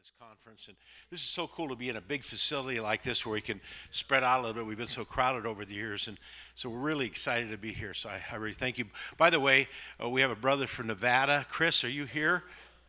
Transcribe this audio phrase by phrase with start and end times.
[0.00, 0.68] this conference.
[0.68, 0.76] And
[1.10, 3.60] this is so cool to be in a big facility like this where we can
[3.90, 4.66] spread out a little bit.
[4.66, 6.06] We've been so crowded over the years.
[6.06, 6.18] And
[6.54, 7.94] so we're really excited to be here.
[7.94, 8.84] So I, I really thank you.
[9.16, 9.66] By the way,
[10.02, 11.46] uh, we have a brother from Nevada.
[11.50, 12.44] Chris, are you here?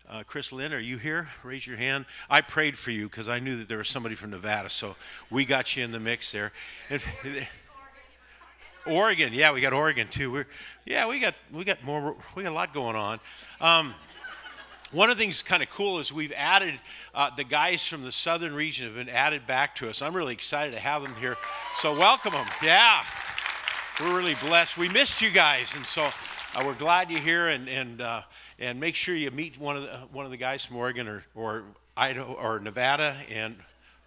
[0.08, 1.30] Uh, Chris Lynn, are you here?
[1.44, 2.06] Raise your hand.
[2.30, 4.70] I prayed for you because I knew that there was somebody from Nevada.
[4.70, 4.96] So
[5.32, 6.52] we got you in the mix there.
[6.92, 7.02] And,
[8.86, 10.32] Oregon, yeah, we got Oregon too.
[10.32, 10.48] We're,
[10.86, 12.16] yeah, we got we got more.
[12.36, 13.20] We got a lot going on.
[13.62, 13.94] Um,
[14.92, 16.80] one of the things kind of cool is we've added
[17.14, 20.02] uh, the guys from the southern region have been added back to us.
[20.02, 21.38] I'm really excited to have them here.
[21.76, 22.48] So welcome them.
[22.64, 23.04] Yeah,
[24.00, 24.78] we're really blessed.
[24.78, 26.06] We missed you guys, and so
[26.56, 27.48] uh, we're glad you're here.
[27.48, 28.22] And and uh,
[28.58, 31.24] and make sure you meet one of the one of the guys from Oregon or
[31.36, 31.64] or
[31.96, 33.56] Idaho or Nevada and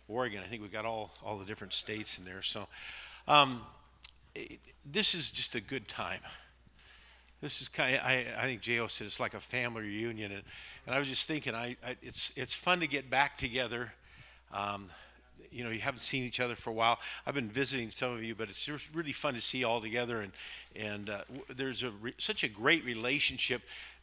[0.09, 0.43] Oregon.
[0.45, 2.43] I think we've got all all the different states in there.
[2.43, 2.67] So.
[3.29, 3.61] Um,
[4.35, 6.19] it, this is just a good time.
[7.43, 8.87] This is kind of, I, I think J.O.
[8.87, 10.31] said it's like a family reunion.
[10.31, 10.43] And,
[10.87, 13.93] and I was just thinking, I, I it's, it's fun to get back together.
[14.55, 14.87] Um,
[15.51, 17.01] you know, you haven't seen each other for a while.
[17.27, 20.21] I've been visiting some of you, but it's really fun to see you all together.
[20.21, 20.33] And,
[20.77, 21.23] and uh,
[21.55, 23.63] there's a re- such a great relationship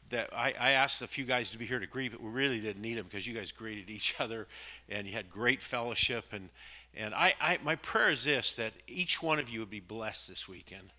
[0.10, 2.60] that I, I, asked a few guys to be here to greet, but we really
[2.60, 4.48] didn't need them because you guys greeted each other
[4.90, 6.26] and you had great fellowship.
[6.34, 6.50] And,
[6.94, 10.28] and I, I, my prayer is this that each one of you would be blessed
[10.28, 10.90] this weekend,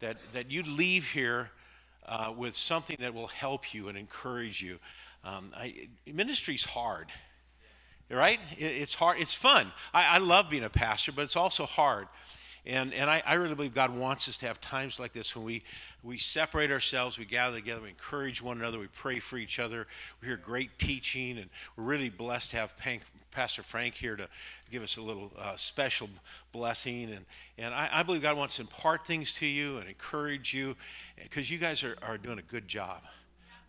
[0.00, 1.50] that, that you'd leave here
[2.06, 4.78] uh, with something that will help you and encourage you.
[5.24, 7.08] Um, I, ministry's hard,
[8.10, 8.40] right?
[8.58, 9.20] It, it's hard.
[9.20, 9.72] It's fun.
[9.94, 12.08] I, I love being a pastor, but it's also hard.
[12.64, 15.44] And, and I, I, really believe God wants us to have times like this when
[15.44, 15.64] we,
[16.04, 19.88] we separate ourselves, we gather together, we encourage one another, we pray for each other,
[20.20, 24.28] we hear great teaching, and we're really blessed to have Pank, Pastor Frank here to
[24.70, 26.08] give us a little uh, special
[26.52, 27.10] blessing.
[27.10, 27.24] And,
[27.58, 30.76] and I, I, believe God wants to impart things to you and encourage you
[31.20, 33.02] because you guys are, are doing a good job.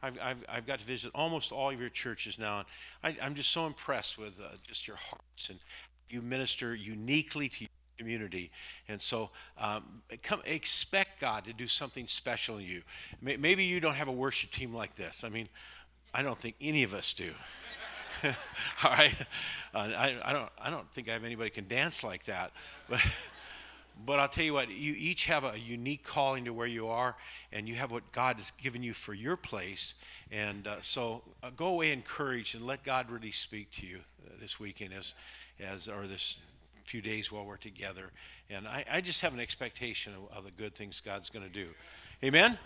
[0.03, 2.59] I've, I've, I've, got to visit almost all of your churches now,
[3.03, 5.57] and I, am just so impressed with uh, just your hearts and
[6.09, 8.51] you minister uniquely to community.
[8.87, 12.81] And so um, come, expect God to do something special in you.
[13.21, 15.23] Maybe you don't have a worship team like this.
[15.23, 15.47] I mean,
[16.13, 17.31] I don't think any of us do.
[18.83, 19.13] all right,
[19.73, 20.49] uh, I, I, don't.
[20.61, 22.51] I don't think I have anybody can dance like that,
[22.89, 23.01] but.
[24.05, 27.15] But I'll tell you what, you each have a unique calling to where you are,
[27.51, 29.93] and you have what God has given you for your place.
[30.31, 34.31] And uh, so uh, go away encouraged and let God really speak to you uh,
[34.41, 35.13] this weekend as,
[35.59, 36.37] as or this
[36.85, 38.11] few days while we're together.
[38.49, 41.51] And I, I just have an expectation of, of the good things God's going to
[41.51, 41.67] do.
[42.23, 42.57] Amen?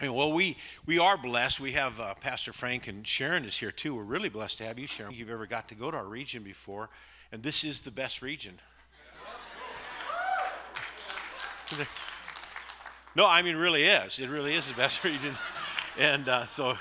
[0.00, 0.56] Well, we,
[0.86, 1.60] we are blessed.
[1.60, 3.94] We have uh, Pastor Frank and Sharon is here too.
[3.94, 5.14] We're really blessed to have you, Sharon.
[5.14, 6.88] You've ever got to go to our region before,
[7.30, 8.54] and this is the best region.
[13.14, 14.18] No, I mean, really is.
[14.18, 15.34] It really is the best region.
[15.98, 16.76] And uh, so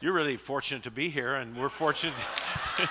[0.00, 2.14] you're really fortunate to be here, and we're fortunate.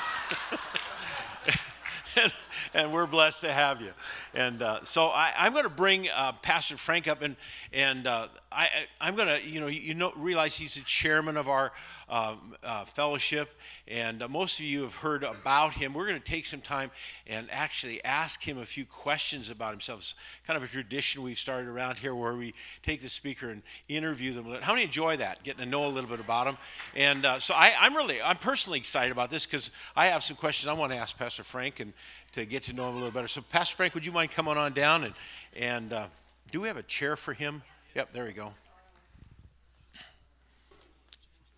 [2.15, 2.31] and,
[2.75, 3.91] and, we're blessed to have you.
[4.33, 7.35] And uh, so I, am going to bring uh, Pastor Frank up, and
[7.73, 8.69] and uh, I,
[9.01, 11.73] I'm going to, you know, you know, realize he's the chairman of our
[12.07, 13.49] um, uh, fellowship,
[13.87, 15.93] and uh, most of you have heard about him.
[15.93, 16.91] We're going to take some time
[17.27, 19.99] and actually ask him a few questions about himself.
[19.99, 20.15] It's
[20.47, 24.33] kind of a tradition we've started around here where we take the speaker and interview
[24.33, 24.45] them.
[24.61, 26.57] How many enjoy that, getting to know a little bit about them?
[26.95, 30.37] And uh, so I, I'm really, I'm personally excited about this because I have some
[30.37, 31.93] questions I want to ask Pastor Frank and
[32.35, 33.29] to get to know him a little better.
[33.29, 35.13] So, Pastor Frank, would you mind coming on down and
[35.55, 36.07] and uh,
[36.51, 37.63] do we have a chair for him?
[37.95, 38.51] Yep, there we go.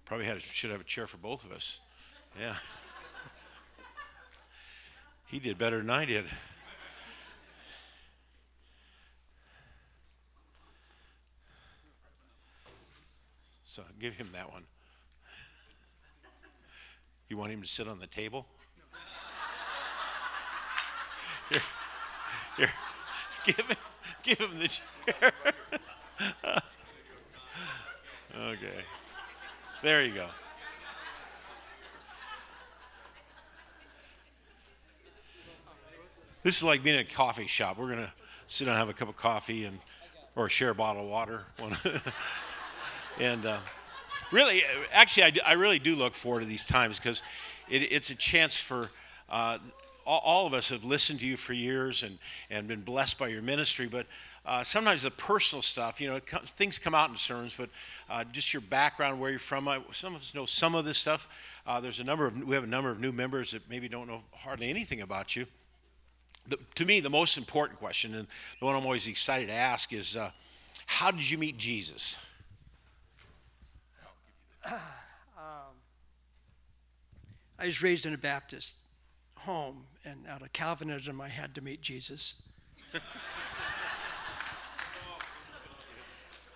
[0.06, 1.80] Probably had a, should have a chair for both of us.
[2.40, 2.56] Yeah.
[5.26, 6.26] he did better than I did.
[13.64, 14.64] So give him that one.
[17.30, 18.46] You want him to sit on the table?
[21.50, 21.62] Here,
[22.58, 22.70] here.
[23.46, 23.78] Give him,
[24.24, 25.32] give him the chair.
[28.38, 28.84] okay.
[29.84, 30.28] There you go.
[36.44, 37.78] This is like being in a coffee shop.
[37.78, 38.14] We're gonna
[38.48, 39.80] sit down and have a cup of coffee and
[40.36, 41.46] or share a bottle of water.
[43.20, 43.58] and uh,
[44.32, 44.62] really,
[44.94, 47.24] actually, I, I, really do look forward to these times because
[47.68, 48.90] it, it's a chance for
[49.30, 49.58] uh,
[50.08, 52.18] all, of us have listened to you for years and,
[52.50, 54.08] and been blessed by your ministry, but
[54.46, 57.70] uh, sometimes the personal stuff, you know, comes, things come out in sermons, but
[58.10, 59.68] uh, just your background, where you're from.
[59.68, 61.28] I, some of us know some of this stuff.
[61.68, 64.08] Uh, there's a number of we have a number of new members that maybe don't
[64.08, 65.46] know hardly anything about you.
[66.48, 68.28] The, to me, the most important question, and
[68.62, 70.32] the one I'm always excited to ask, is uh,
[70.86, 72.18] how did you meet Jesus?
[75.38, 75.76] Um,
[77.60, 78.78] I was raised in a Baptist
[79.40, 82.44] home, and out of Calvinism, I had to meet Jesus.
[82.94, 83.00] uh,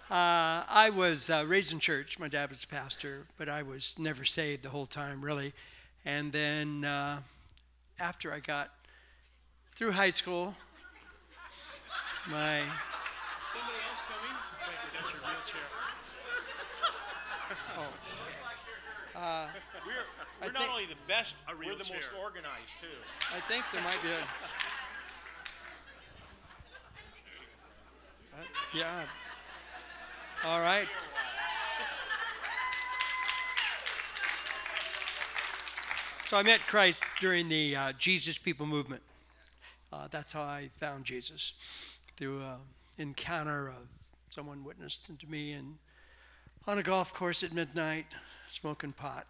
[0.10, 2.20] I was uh, raised in church.
[2.20, 5.54] My dad was a pastor, but I was never saved the whole time, really.
[6.06, 7.20] And then uh,
[8.00, 8.72] after I got
[9.76, 10.56] through high school,
[12.30, 12.62] my
[13.52, 14.36] Somebody else coming?
[14.94, 15.82] That's your wheelchair.
[19.22, 19.48] Uh,
[19.86, 19.94] We're,
[20.48, 22.88] we're not think- only the best, A we're the most organized too.
[23.36, 24.18] I think there might be a.
[28.34, 29.04] Uh, yeah.
[30.46, 30.88] All right.
[36.28, 39.02] So I met Christ during the uh, Jesus People movement.
[39.92, 41.54] Uh, that's how I found Jesus
[42.16, 42.56] through an
[42.98, 43.90] encounter of
[44.30, 45.76] someone witnessed to me and
[46.68, 48.06] on a golf course at midnight,
[48.52, 49.26] smoking pot.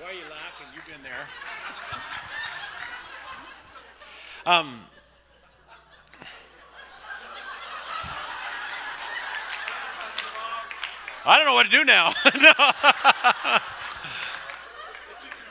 [0.00, 0.66] Why are you laughing?
[0.74, 1.26] You've been there.
[4.46, 4.80] Um,
[11.24, 12.12] I don't know what to do now.
[12.40, 12.52] No.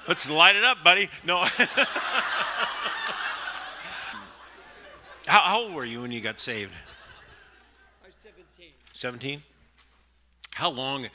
[0.08, 1.10] Let's light it up, buddy.
[1.26, 1.40] No.
[5.26, 6.72] how, how old were you when you got saved?
[8.04, 8.70] I was 17.
[8.94, 9.44] 17?
[10.58, 11.06] How long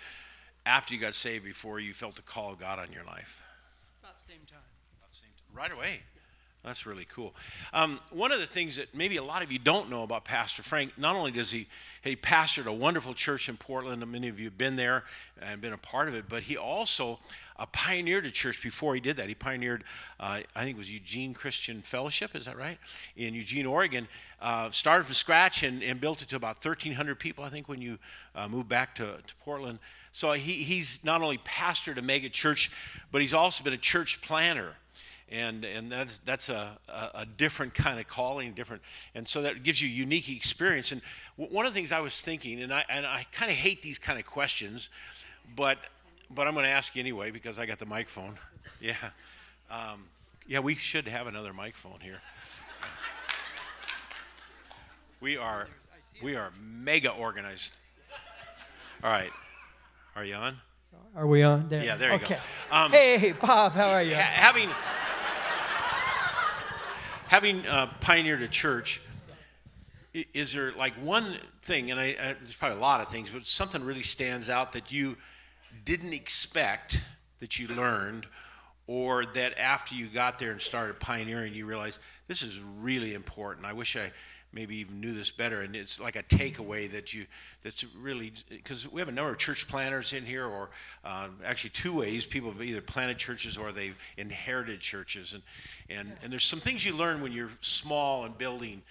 [0.64, 3.42] after you got saved before you felt the call of God on your life?
[4.00, 4.60] About the same time.
[5.00, 5.58] About the same time.
[5.58, 6.02] Right away.
[6.62, 7.34] That's really cool.
[7.72, 10.62] Um, one of the things that maybe a lot of you don't know about Pastor
[10.62, 11.66] Frank, not only does he
[12.04, 15.02] he pastored a wonderful church in Portland, and many of you have been there
[15.40, 17.18] and been a part of it, but he also
[17.62, 19.28] uh, pioneered a church before he did that.
[19.28, 19.84] He pioneered,
[20.18, 22.76] uh, I think it was Eugene Christian Fellowship, is that right?
[23.16, 24.08] In Eugene, Oregon.
[24.40, 27.80] Uh, started from scratch and, and built it to about 1,300 people, I think, when
[27.80, 27.98] you
[28.34, 29.78] uh, moved back to, to Portland.
[30.10, 32.72] So he, he's not only pastored a mega church,
[33.12, 34.74] but he's also been a church planner
[35.30, 36.78] and and that's that's a,
[37.14, 38.82] a, different kind of calling, different,
[39.14, 40.92] and so that gives you unique experience.
[40.92, 41.00] And
[41.38, 43.80] w- one of the things I was thinking, and I and I kind of hate
[43.80, 44.90] these kind of questions,
[45.56, 45.78] but
[46.34, 48.38] but I'm going to ask you anyway because I got the microphone.
[48.80, 48.94] Yeah,
[49.70, 50.06] um,
[50.46, 52.20] yeah, we should have another microphone here.
[55.20, 55.68] We are
[56.22, 57.72] we are mega organized.
[59.04, 59.30] All right,
[60.16, 60.56] are you on?
[61.14, 61.84] Are we on there?
[61.84, 62.24] Yeah, there you go.
[62.24, 62.38] okay.
[62.72, 64.14] Um, hey, Bob, how are you?
[64.14, 64.68] Ha- having
[67.28, 69.00] having uh, pioneered a church
[70.12, 73.46] is there like one thing and I, I there's probably a lot of things but
[73.46, 75.16] something really stands out that you
[75.84, 77.00] didn't expect
[77.40, 78.26] that you learned
[78.86, 83.66] or that after you got there and started pioneering you realized this is really important.
[83.66, 84.10] I wish i
[84.52, 85.62] maybe even knew this better.
[85.62, 87.26] And it's like a takeaway that you
[87.62, 90.70] that's really because we have a number of church planners in here or
[91.04, 92.26] um, actually two ways.
[92.26, 95.32] People have either planted churches or they've inherited churches.
[95.32, 95.42] And
[95.88, 98.82] and and there's some things you learn when you're small and building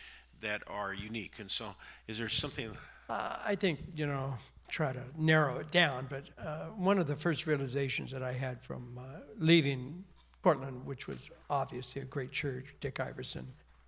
[0.41, 1.39] that are unique.
[1.39, 1.75] And so
[2.07, 2.75] is there something
[3.09, 4.33] Uh, I think, you know,
[4.71, 8.61] try to narrow it down, but uh, one of the first realizations that I had
[8.61, 10.03] from uh, leaving
[10.41, 13.47] Portland, which was obviously a great church, Dick Iverson,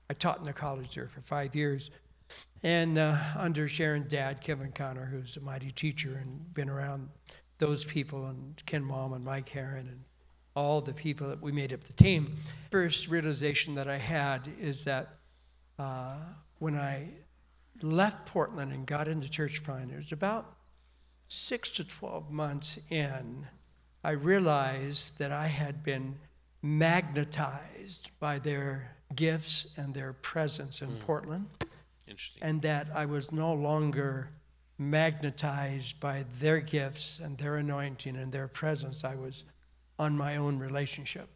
[0.10, 1.90] I taught in the college there for five years.
[2.62, 7.10] And uh, under Sharon's dad, Kevin Conner, who's a mighty teacher and been around
[7.60, 10.04] those people, and Ken Mom and Mike Herron, and
[10.56, 12.36] all the people that we made up the team.
[12.72, 15.16] First realization that I had is that
[15.80, 16.18] uh,
[16.60, 17.10] when I
[17.82, 20.56] left Portland and got into church planning, it was about
[21.34, 23.48] six to 12 months in,
[24.04, 26.20] I realized that I had been
[26.62, 30.98] magnetized by their gifts and their presence in hmm.
[31.00, 31.48] Portland,
[32.08, 34.30] interesting and that I was no longer
[34.78, 39.04] magnetized by their gifts and their anointing and their presence.
[39.04, 39.44] I was
[40.00, 41.30] on my own relationship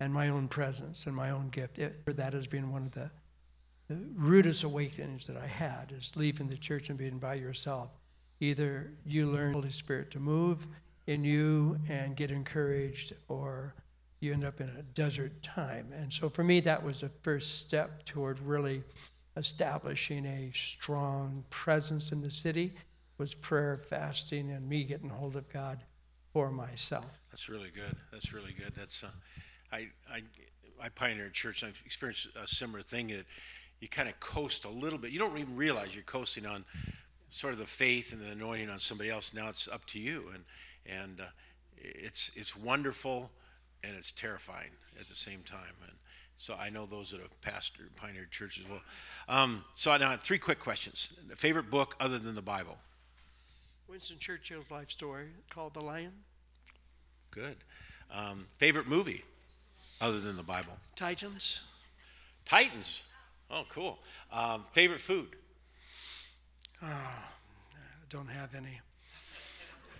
[0.00, 1.78] and my own presence and my own gift.
[1.78, 3.10] It, that has been one of the
[3.88, 7.90] the rudest awakenings that I had is leaving the church and being by yourself.
[8.42, 10.66] Either you learn Holy Spirit to move
[11.06, 13.72] in you and get encouraged, or
[14.18, 15.92] you end up in a desert time.
[15.96, 18.82] And so for me, that was the first step toward really
[19.36, 22.74] establishing a strong presence in the city
[23.16, 25.84] was prayer, fasting, and me getting hold of God
[26.32, 27.06] for myself.
[27.30, 27.94] That's really good.
[28.10, 28.72] That's really good.
[28.76, 29.08] That's uh,
[29.70, 30.22] I I
[30.82, 31.62] I pioneered church.
[31.62, 33.24] I've experienced a similar thing that
[33.78, 35.12] you kind of coast a little bit.
[35.12, 36.64] You don't even realize you're coasting on
[37.32, 39.32] sort of the faith and the anointing on somebody else.
[39.32, 40.44] Now it's up to you, and
[40.86, 41.24] and uh,
[41.76, 43.30] it's it's wonderful
[43.82, 44.70] and it's terrifying
[45.00, 45.74] at the same time.
[45.82, 45.92] And
[46.36, 48.80] so I know those that have pastored pioneered churches well.
[49.28, 51.12] Um, so now three quick questions.
[51.34, 52.78] Favorite book other than the Bible?
[53.88, 56.12] Winston Churchill's life story called The Lion.
[57.30, 57.56] Good.
[58.14, 59.24] Um, favorite movie
[60.00, 60.74] other than the Bible?
[60.96, 61.60] Titans.
[62.44, 63.04] Titans.
[63.50, 63.98] Oh, cool.
[64.32, 65.28] Um, favorite food?
[68.10, 68.80] Don't have any.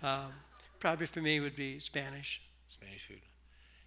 [0.02, 0.32] Um,
[0.80, 2.42] probably for me would be Spanish.
[2.66, 3.20] Spanish food.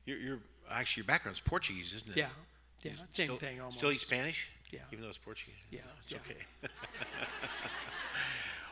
[0.06, 0.40] You're, you're
[0.72, 2.18] actually your background's Portuguese, isn't it?
[2.18, 2.28] Yeah,
[2.82, 3.78] yeah, You same still, thing almost.
[3.78, 4.52] Still eat Spanish?
[4.72, 4.80] Yeah.
[4.92, 5.56] Even though it's Portuguese.
[5.72, 6.18] Yeah, It's yeah.
[6.25, 6.38] okay.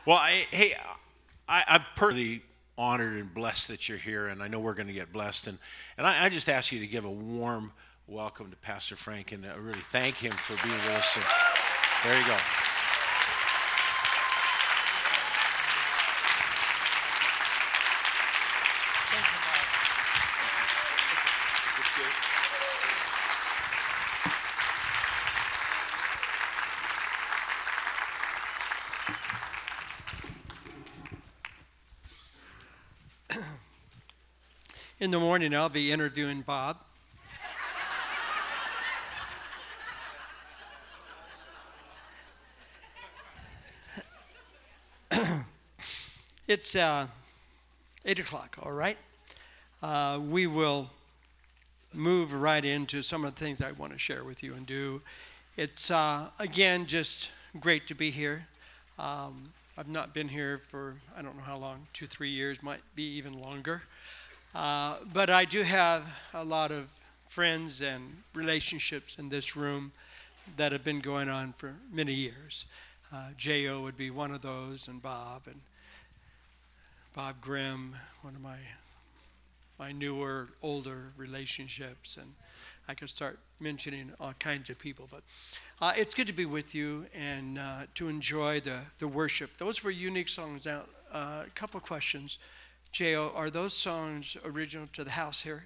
[0.06, 0.74] well, I, hey,
[1.48, 2.42] I, I'm personally
[2.76, 5.46] honored and blessed that you're here, and I know we're going to get blessed.
[5.46, 5.58] And,
[5.98, 7.72] and I, I just ask you to give a warm
[8.06, 11.16] welcome to Pastor Frank and uh, really thank him for being with us.
[11.16, 11.24] And
[12.10, 12.36] there you go.
[35.14, 36.76] The morning, I'll be interviewing Bob.
[46.48, 47.06] it's uh,
[48.04, 48.96] 8 o'clock, all right?
[49.80, 50.90] Uh, we will
[51.92, 55.00] move right into some of the things I want to share with you and do.
[55.56, 57.30] It's, uh, again, just
[57.60, 58.48] great to be here.
[58.98, 62.82] Um, I've not been here for, I don't know how long, two, three years, might
[62.96, 63.82] be even longer.
[64.54, 66.92] Uh, but I do have a lot of
[67.28, 69.90] friends and relationships in this room
[70.56, 72.66] that have been going on for many years.
[73.12, 73.82] Uh, J.O.
[73.82, 75.60] would be one of those, and Bob, and
[77.14, 78.58] Bob Grimm, one of my
[79.76, 82.32] my newer, older relationships, and
[82.86, 85.08] I could start mentioning all kinds of people.
[85.10, 85.22] But
[85.80, 89.56] uh, it's good to be with you and uh, to enjoy the the worship.
[89.58, 90.64] Those were unique songs.
[90.64, 90.82] Now,
[91.12, 92.38] uh, a couple questions.
[92.94, 95.64] Jo, are those songs original to the house here?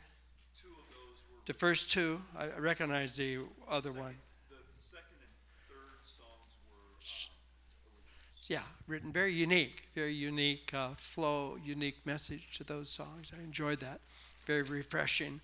[0.58, 4.16] Two of those were The first two, I recognize the other one.
[4.48, 5.28] the second and
[5.68, 12.88] third songs were Yeah, written very unique, very unique uh, flow, unique message to those
[12.88, 13.30] songs.
[13.38, 14.00] I enjoyed that,
[14.46, 15.42] very refreshing.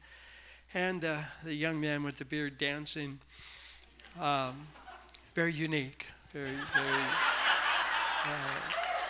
[0.73, 3.19] And uh, the young man with the beard dancing,
[4.19, 4.69] um,
[5.35, 7.03] very unique, very, very.
[8.25, 8.49] Uh,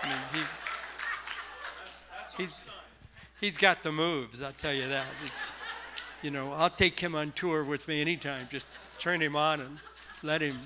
[0.03, 0.64] I mean, he,
[2.37, 2.67] he's,
[3.41, 4.43] he's got the moves.
[4.43, 5.07] I'll tell you that.
[6.23, 8.49] You know, I'll take him on tour with me anytime.
[8.51, 8.67] Just
[8.99, 9.79] turn him on and
[10.23, 10.59] let him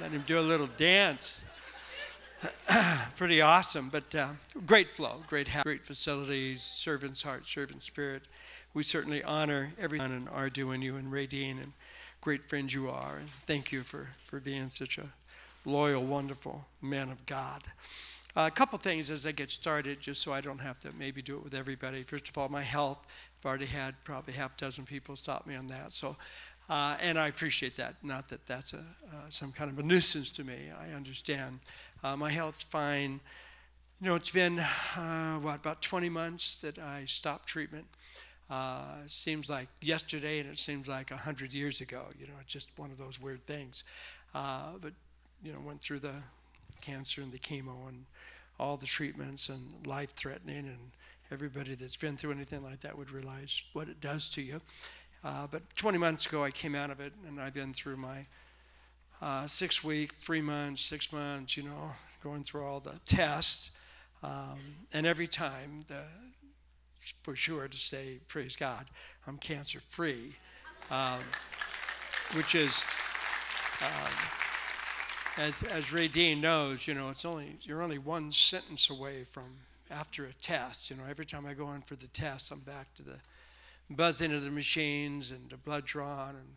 [0.00, 1.40] let him do a little dance.
[3.16, 4.28] Pretty awesome, but uh,
[4.64, 8.22] great flow, great ha- great facilities, servant's heart, servant spirit.
[8.74, 11.72] We certainly honor everyone and are doing you and Radine and
[12.20, 13.16] great friends you are.
[13.16, 15.08] And thank you for, for being such a
[15.68, 17.62] loyal, wonderful man of God.
[18.36, 21.22] Uh, a couple things as I get started, just so I don't have to maybe
[21.22, 22.02] do it with everybody.
[22.02, 22.98] First of all, my health.
[23.40, 25.92] I've already had probably half a dozen people stop me on that.
[25.92, 26.16] So
[26.68, 27.94] uh, and I appreciate that.
[28.02, 30.70] Not that that's a, uh, some kind of a nuisance to me.
[30.78, 31.60] I understand.
[32.04, 33.20] Uh, my health's fine.
[34.00, 37.86] You know, it's been, uh, what, about 20 months that I stopped treatment.
[38.50, 42.04] Uh, seems like yesterday, and it seems like 100 years ago.
[42.18, 43.84] You know, it's just one of those weird things.
[44.32, 44.92] But,
[45.42, 46.14] you know, went through the
[46.80, 48.04] cancer and the chemo and
[48.58, 50.90] all the treatments and life threatening, and
[51.30, 54.60] everybody that's been through anything like that would realize what it does to you.
[55.24, 58.26] Uh, but 20 months ago, I came out of it, and I've been through my
[59.20, 61.92] uh, six week, three months, six months, you know,
[62.22, 63.70] going through all the tests.
[64.22, 64.58] Um,
[64.92, 66.02] and every time, the,
[67.22, 68.86] for sure to say, praise God,
[69.26, 70.34] I'm cancer free,
[70.90, 71.20] um,
[72.34, 72.84] which is,
[73.82, 74.12] um,
[75.38, 79.44] as, as Ray Dean knows, you know, it's only, you're only one sentence away from
[79.88, 80.90] after a test.
[80.90, 83.18] You know, every time I go in for the test, I'm back to the
[83.88, 86.48] buzzing of the machines and the blood drawn and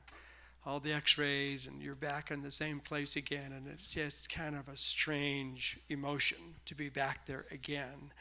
[0.66, 3.54] all the x-rays and you're back in the same place again.
[3.56, 8.12] And it's just kind of a strange emotion to be back there again.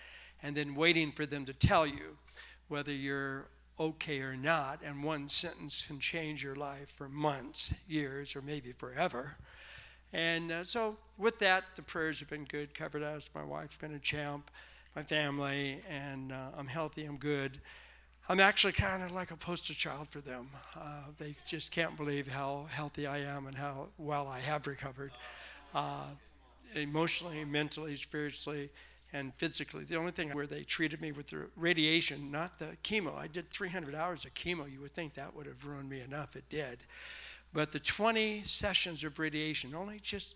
[0.43, 2.19] And then waiting for them to tell you
[2.69, 3.47] whether you're
[3.79, 4.81] okay or not.
[4.85, 9.37] And one sentence can change your life for months years or maybe forever
[10.12, 13.95] and uh, so with that the prayers have been good covered us my wife's been
[13.95, 14.50] a champ
[14.97, 17.59] my family and uh, i'm healthy i'm good
[18.31, 20.50] I'm actually kind of like a poster child for them.
[20.76, 25.11] Uh, they just can't believe how healthy I am and how well I have recovered,
[25.75, 26.05] uh,
[26.76, 28.71] emotionally, mentally, spiritually,
[29.12, 29.83] and physically.
[29.83, 33.17] The only thing where they treated me with the radiation, not the chemo.
[33.19, 34.71] I did 300 hours of chemo.
[34.71, 36.37] You would think that would have ruined me enough.
[36.37, 36.79] It did.
[37.52, 40.35] But the 20 sessions of radiation only just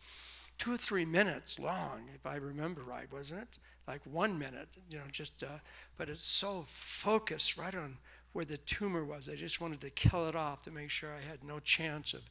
[0.59, 3.59] two or three minutes long, if I remember right, wasn't it?
[3.87, 5.59] Like one minute, you know, just, uh,
[5.97, 7.99] but it's so focused right on
[8.33, 9.28] where the tumor was.
[9.28, 12.23] I just wanted to kill it off to make sure I had no chance of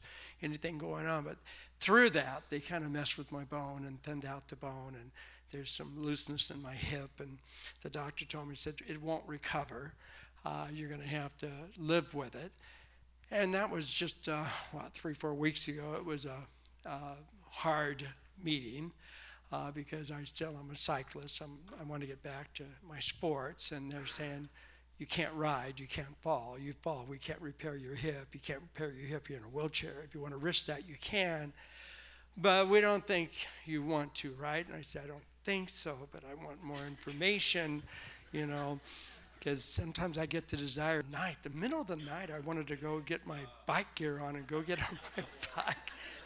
[0.42, 1.24] anything going on.
[1.24, 1.38] But
[1.80, 5.10] through that, they kind of messed with my bone and thinned out the bone, and
[5.50, 7.10] there's some looseness in my hip.
[7.20, 7.38] And
[7.82, 9.94] the doctor told me, he said, it won't recover.
[10.44, 11.48] Uh, you're going to have to
[11.78, 12.52] live with it.
[13.30, 15.94] And that was just, uh, what, three, four weeks ago.
[15.96, 16.38] It was a,
[16.84, 17.00] a
[17.48, 18.06] hard
[18.42, 18.92] meeting
[19.52, 21.40] uh, because I still am a cyclist.
[21.40, 24.48] I'm, I want to get back to my sports, and they're saying,
[24.98, 26.56] you can't ride, you can't fall.
[26.60, 28.28] You fall, we can't repair your hip.
[28.32, 30.02] You can't repair your hip, you're in a wheelchair.
[30.04, 31.52] If you want to risk that, you can.
[32.36, 33.30] But we don't think
[33.64, 34.66] you want to, right?
[34.66, 37.82] And I said, I don't think so, but I want more information,
[38.32, 38.80] you know
[39.44, 42.66] because sometimes I get the desire at night, the middle of the night, I wanted
[42.68, 45.24] to go get my bike gear on and go get on my
[45.54, 45.76] bike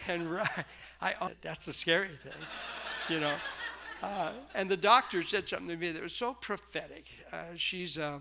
[0.06, 0.64] and ride.
[1.02, 2.32] I, that's the scary thing,
[3.08, 3.34] you know.
[4.02, 7.06] Uh, and the doctor said something to me that was so prophetic.
[7.32, 8.20] Uh, she's a,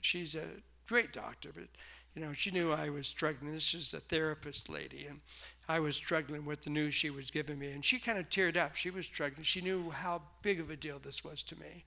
[0.00, 0.44] she's a
[0.86, 1.66] great doctor, but
[2.14, 3.52] you know, she knew I was struggling.
[3.52, 5.20] This is a therapist lady, and
[5.68, 7.72] I was struggling with the news she was giving me.
[7.72, 8.76] And she kind of teared up.
[8.76, 9.42] She was struggling.
[9.42, 11.84] She knew how big of a deal this was to me.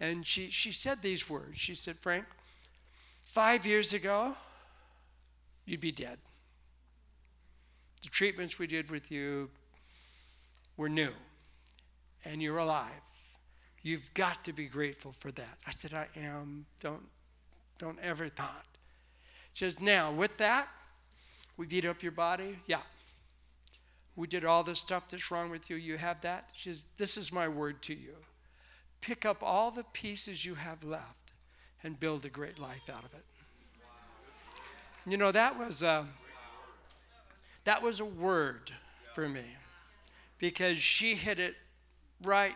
[0.00, 1.58] And she, she said these words.
[1.58, 2.24] She said, Frank,
[3.20, 4.34] five years ago,
[5.66, 6.18] you'd be dead.
[8.02, 9.50] The treatments we did with you
[10.78, 11.10] were new,
[12.24, 12.90] and you're alive.
[13.82, 15.58] You've got to be grateful for that.
[15.66, 16.64] I said, I am.
[16.80, 17.02] Don't,
[17.78, 18.64] don't ever thought.
[19.52, 20.68] She says, now with that,
[21.58, 22.56] we beat up your body.
[22.66, 22.80] Yeah.
[24.16, 25.76] We did all this stuff that's wrong with you.
[25.76, 26.50] You have that.
[26.54, 28.16] She says, this is my word to you
[29.00, 31.32] pick up all the pieces you have left
[31.82, 33.24] and build a great life out of it.
[35.06, 36.06] You know, that was a,
[37.64, 38.70] that was a word
[39.14, 39.44] for me
[40.38, 41.54] because she hit it
[42.22, 42.54] right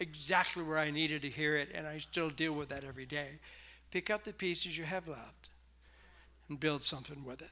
[0.00, 3.28] exactly where I needed to hear it, and I still deal with that every day.
[3.90, 5.50] Pick up the pieces you have left
[6.48, 7.50] and build something with it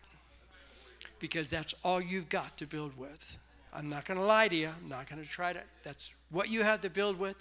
[1.20, 3.38] because that's all you've got to build with.
[3.72, 4.68] I'm not going to lie to you.
[4.68, 5.60] I'm not going to try to.
[5.84, 7.36] That's what you have to build with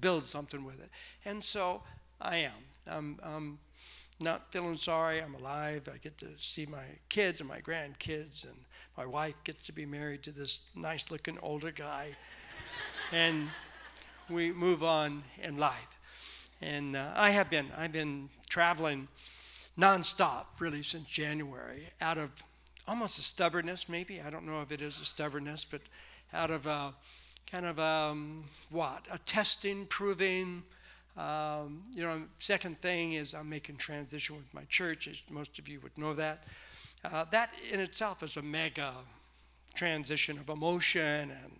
[0.00, 0.90] build something with it.
[1.24, 1.82] And so
[2.20, 2.52] I am.
[2.86, 3.58] I'm, I'm
[4.20, 5.20] not feeling sorry.
[5.20, 5.88] I'm alive.
[5.92, 8.56] I get to see my kids and my grandkids, and
[8.96, 12.16] my wife gets to be married to this nice looking older guy.
[13.12, 13.48] and
[14.28, 15.98] we move on in life.
[16.62, 19.08] And uh, I have been, I've been traveling
[19.78, 22.30] nonstop really since January out of
[22.86, 24.20] almost a stubbornness, maybe.
[24.20, 25.80] I don't know if it is a stubbornness, but
[26.32, 26.90] out of uh,
[27.50, 30.62] kind of um, what a testing, proving.
[31.16, 35.68] Um, you know, second thing is I'm making transition with my church, as most of
[35.68, 36.44] you would know that.
[37.04, 38.92] Uh, that in itself is a mega
[39.74, 41.52] transition of emotion and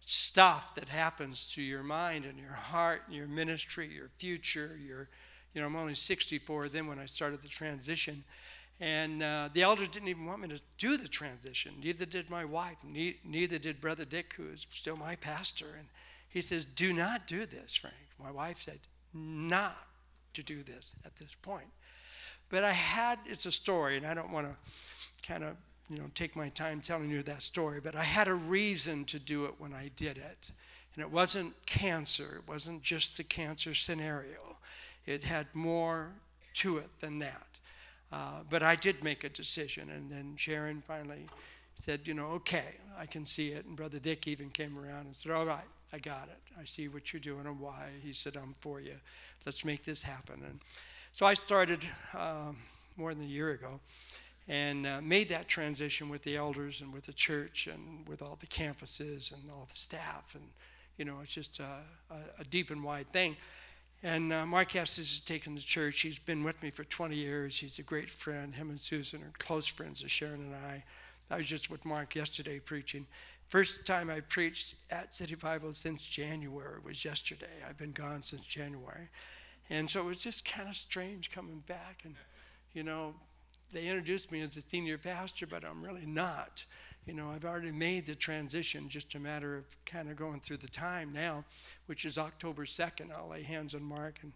[0.00, 5.08] stuff that happens to your mind and your heart and your ministry, your future, your,
[5.54, 8.22] you know, I'm only 64 then when I started the transition.
[8.78, 11.72] And uh, the elders didn't even want me to do the transition.
[11.82, 12.76] Neither did my wife.
[12.84, 15.76] Ne- neither did Brother Dick, who is still my pastor.
[15.78, 15.88] And
[16.28, 17.94] he says, Do not do this, Frank.
[18.22, 18.80] My wife said,
[19.14, 19.76] Not
[20.34, 21.68] to do this at this point.
[22.48, 25.56] But I had, it's a story, and I don't want to kind of,
[25.88, 29.18] you know, take my time telling you that story, but I had a reason to
[29.18, 30.50] do it when I did it.
[30.94, 34.58] And it wasn't cancer, it wasn't just the cancer scenario,
[35.06, 36.10] it had more
[36.54, 37.55] to it than that.
[38.12, 41.26] Uh, but I did make a decision, and then Sharon finally
[41.74, 43.66] said, you know, okay, I can see it.
[43.66, 46.38] And Brother Dick even came around and said, all right, I got it.
[46.60, 47.88] I see what you're doing and why.
[48.02, 48.94] He said, I'm for you.
[49.44, 50.42] Let's make this happen.
[50.44, 50.60] And
[51.12, 51.80] so I started
[52.14, 52.56] um,
[52.96, 53.80] more than a year ago
[54.48, 58.38] and uh, made that transition with the elders and with the church and with all
[58.40, 60.34] the campuses and all the staff.
[60.34, 60.44] And,
[60.96, 63.36] you know, it's just a, a, a deep and wide thing.
[64.02, 66.00] And uh, Mark Estes has taken the church.
[66.00, 67.58] He's been with me for 20 years.
[67.58, 68.54] He's a great friend.
[68.54, 70.84] Him and Susan are close friends of Sharon and I.
[71.30, 73.06] I was just with Mark yesterday preaching.
[73.48, 77.62] First time I preached at City Bible since January was yesterday.
[77.68, 79.08] I've been gone since January.
[79.70, 82.02] And so it was just kind of strange coming back.
[82.04, 82.14] And,
[82.74, 83.14] you know,
[83.72, 86.64] they introduced me as a senior pastor, but I'm really not.
[87.06, 90.56] You know, I've already made the transition, just a matter of kind of going through
[90.56, 91.44] the time now,
[91.86, 93.12] which is October 2nd.
[93.16, 94.32] I'll lay hands on Mark and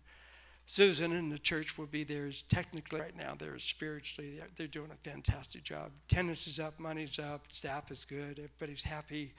[0.66, 2.30] Susan, and the church will be there.
[2.48, 5.90] Technically right now they're spiritually they're, they're doing a fantastic job.
[6.08, 9.34] Attendance is up, money's up, staff is good, everybody's happy.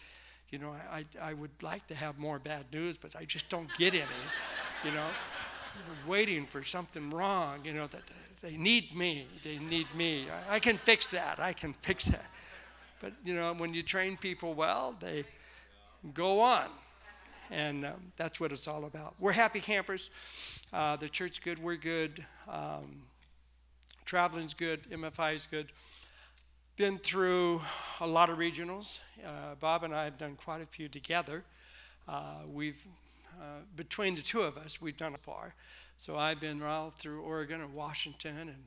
[0.49, 3.47] You know, I, I, I would like to have more bad news, but I just
[3.47, 4.03] don't get any.
[4.83, 5.07] you know,
[6.05, 7.59] waiting for something wrong.
[7.63, 8.01] You know that
[8.41, 9.25] they need me.
[9.41, 10.27] They need me.
[10.49, 11.39] I, I can fix that.
[11.39, 12.25] I can fix that.
[13.01, 15.25] But you know, when you train people well, they
[16.13, 16.67] go on.
[17.49, 19.15] And um, that's what it's all about.
[19.19, 20.09] We're happy campers.
[20.71, 21.59] Uh, the church's good.
[21.59, 22.23] We're good.
[22.47, 23.01] Um,
[24.05, 24.89] traveling's good.
[24.89, 25.71] MFI is good.
[26.77, 27.61] Been through
[27.99, 28.99] a lot of regionals.
[29.25, 31.43] Uh, Bob and I have done quite a few together.
[32.07, 32.81] Uh, we've,
[33.39, 35.53] uh, between the two of us, we've done it far.
[35.97, 38.63] So I've been all through Oregon and Washington and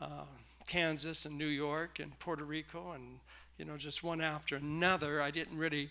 [0.00, 0.24] uh,
[0.66, 3.20] Kansas and New York and Puerto Rico and,
[3.58, 5.22] you know, just one after another.
[5.22, 5.90] I didn't really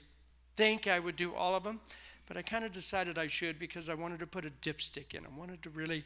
[0.56, 1.80] think I would do all of them,
[2.28, 5.26] but I kind of decided I should because I wanted to put a dipstick in.
[5.26, 6.04] I wanted to really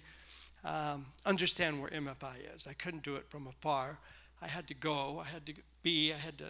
[0.64, 2.68] um, understand where MFI is.
[2.68, 4.00] I couldn't do it from afar.
[4.42, 5.22] I had to go.
[5.24, 6.14] I had to be.
[6.14, 6.46] I had to,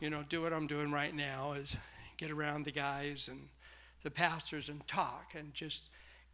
[0.00, 1.76] you know, do what I'm doing right now is
[2.16, 3.48] get around the guys and
[4.02, 5.84] the pastors and talk and just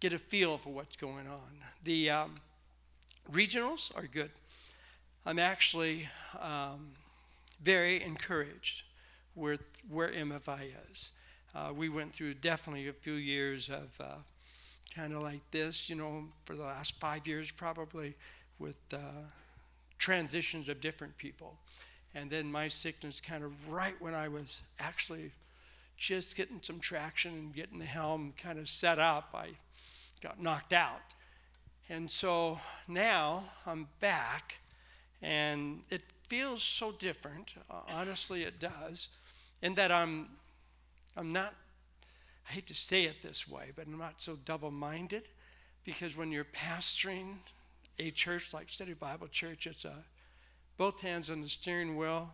[0.01, 1.63] get a feel for what's going on.
[1.85, 2.35] The um,
[3.33, 4.31] regionals are good.
[5.25, 6.09] I'm actually
[6.41, 6.93] um,
[7.63, 8.85] very encouraged
[9.35, 11.13] with where MFI is.
[11.55, 14.15] Uh, we went through definitely a few years of uh,
[14.95, 18.15] kind of like this, you know, for the last five years probably,
[18.59, 18.99] with uh,
[19.99, 21.57] transitions of different people.
[22.15, 25.33] And then my sickness, kind of right when I was actually
[25.97, 29.49] just getting some traction and getting the helm kind of set up, I
[30.21, 31.01] got knocked out.
[31.89, 34.59] And so now I'm back,
[35.23, 37.55] and it feels so different.
[37.69, 39.09] Uh, honestly, it does,
[39.63, 40.29] in that I'm,
[41.17, 41.55] I'm not.
[42.49, 45.25] I hate to say it this way, but I'm not so double-minded,
[45.85, 47.35] because when you're pastoring
[47.99, 49.97] a church like City Bible Church, it's a
[50.79, 52.33] both hands on the steering wheel,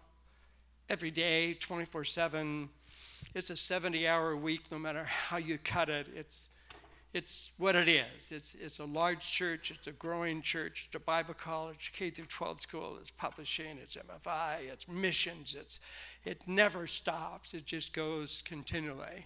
[0.89, 2.69] every day, 24/7.
[3.35, 6.07] It's a 70-hour week, no matter how you cut it.
[6.15, 6.51] It's
[7.17, 8.31] it's what it is.
[8.31, 12.27] It's, it's a large church, it's a growing church, it's a Bible college, K through
[12.27, 15.81] 12 school, it's publishing, it's MFI, it's missions, it's,
[16.27, 19.25] it never stops, it just goes continually.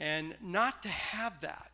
[0.00, 1.70] And not to have that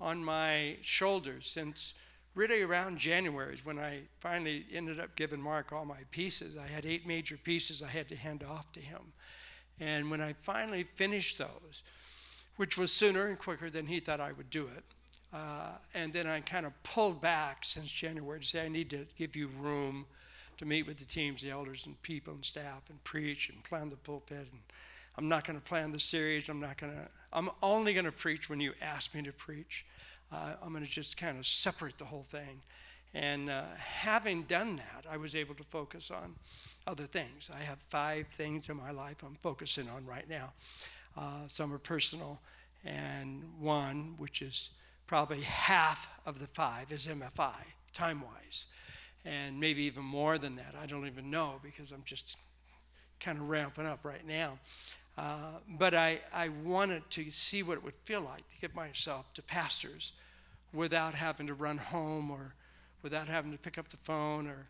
[0.00, 1.94] on my shoulders since
[2.36, 6.56] really around January is when I finally ended up giving Mark all my pieces.
[6.56, 9.00] I had eight major pieces I had to hand off to him.
[9.80, 11.82] And when I finally finished those,
[12.54, 14.84] which was sooner and quicker than he thought I would do it,
[15.32, 19.06] uh, and then I kind of pulled back since January to say I need to
[19.16, 20.06] give you room
[20.58, 23.88] to meet with the teams, the elders, and people and staff, and preach and plan
[23.88, 24.48] the pulpit.
[24.50, 24.60] And
[25.16, 26.48] I'm not going to plan the series.
[26.48, 27.08] I'm not going to.
[27.32, 29.86] I'm only going to preach when you ask me to preach.
[30.32, 32.60] Uh, I'm going to just kind of separate the whole thing.
[33.14, 36.36] And uh, having done that, I was able to focus on
[36.86, 37.50] other things.
[37.52, 40.52] I have five things in my life I'm focusing on right now.
[41.16, 42.40] Uh, some are personal,
[42.84, 44.70] and one, which is
[45.10, 47.56] probably half of the five is MFI,
[47.92, 48.66] time wise.
[49.24, 50.76] And maybe even more than that.
[50.80, 52.36] I don't even know because I'm just
[53.18, 54.60] kind of ramping up right now.
[55.18, 59.34] Uh, but I, I wanted to see what it would feel like to give myself
[59.34, 60.12] to pastors
[60.72, 62.54] without having to run home or
[63.02, 64.68] without having to pick up the phone or,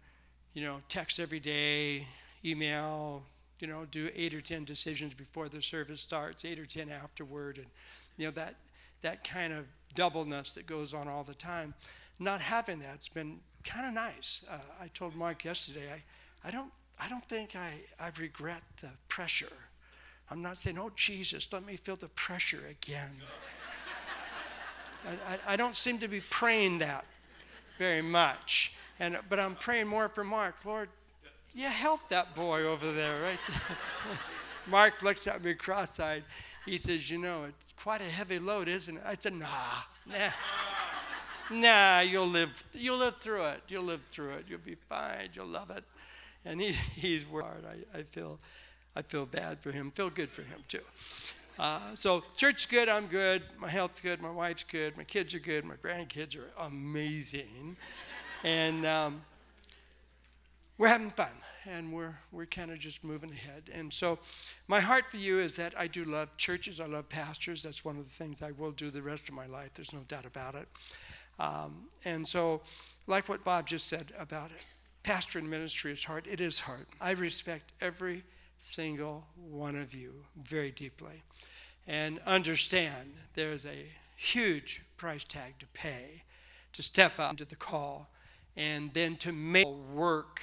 [0.55, 2.07] you know, text every day,
[2.47, 3.25] email,
[3.59, 7.59] you know, do eight or 10 decisions before the service starts, eight or 10 afterward.
[7.59, 7.67] And,
[8.17, 8.55] you know, that,
[9.03, 11.75] that kind of doubleness that goes on all the time.
[12.19, 14.45] Not having that's been kind of nice.
[14.51, 18.91] Uh, I told Mark yesterday, I, I, don't, I don't think I, I regret the
[19.09, 19.47] pressure.
[20.31, 23.11] I'm not saying, oh, Jesus, let me feel the pressure again.
[25.09, 27.05] I, I, I, don't seem to be praying that
[27.79, 28.75] very much.
[29.01, 30.57] And, but I'm praying more for Mark.
[30.65, 30.91] Lord,
[31.55, 33.39] yeah, help that boy over there, right?
[34.69, 36.23] Mark looks at me cross eyed.
[36.67, 39.03] He says, You know, it's quite a heavy load, isn't it?
[39.05, 39.47] I said, Nah,
[40.07, 40.31] nah.
[41.51, 43.63] Nah, you'll live, you'll live through it.
[43.67, 44.45] You'll live through it.
[44.49, 45.31] You'll be fine.
[45.33, 45.83] You'll love it.
[46.45, 47.65] And he, he's hard.
[47.67, 48.39] I, I feel,
[48.95, 49.91] I feel bad for him.
[49.91, 50.81] Feel good for him too.
[51.59, 52.89] Uh, so church's good.
[52.89, 53.43] I'm good.
[53.59, 54.23] My health's good.
[54.23, 54.97] My wife's good.
[54.97, 55.65] My kids are good.
[55.65, 57.77] My grandkids are amazing,
[58.45, 59.21] and um,
[60.79, 61.29] we're having fun
[61.67, 63.71] and we're, we're kind of just moving ahead.
[63.73, 64.19] And so,
[64.69, 67.63] my heart for you is that I do love churches, I love pastors.
[67.63, 70.01] That's one of the things I will do the rest of my life, there's no
[70.09, 70.69] doubt about it.
[71.39, 72.61] Um, and so,
[73.07, 74.63] like what Bob just said about it,
[75.03, 76.27] pastor and ministry is hard.
[76.27, 76.87] It is hard.
[77.01, 78.25] I respect every
[78.59, 81.23] single one of you very deeply
[81.87, 86.23] and understand there's a huge price tag to pay
[86.73, 88.11] to step up to the call
[88.57, 90.41] and then to make work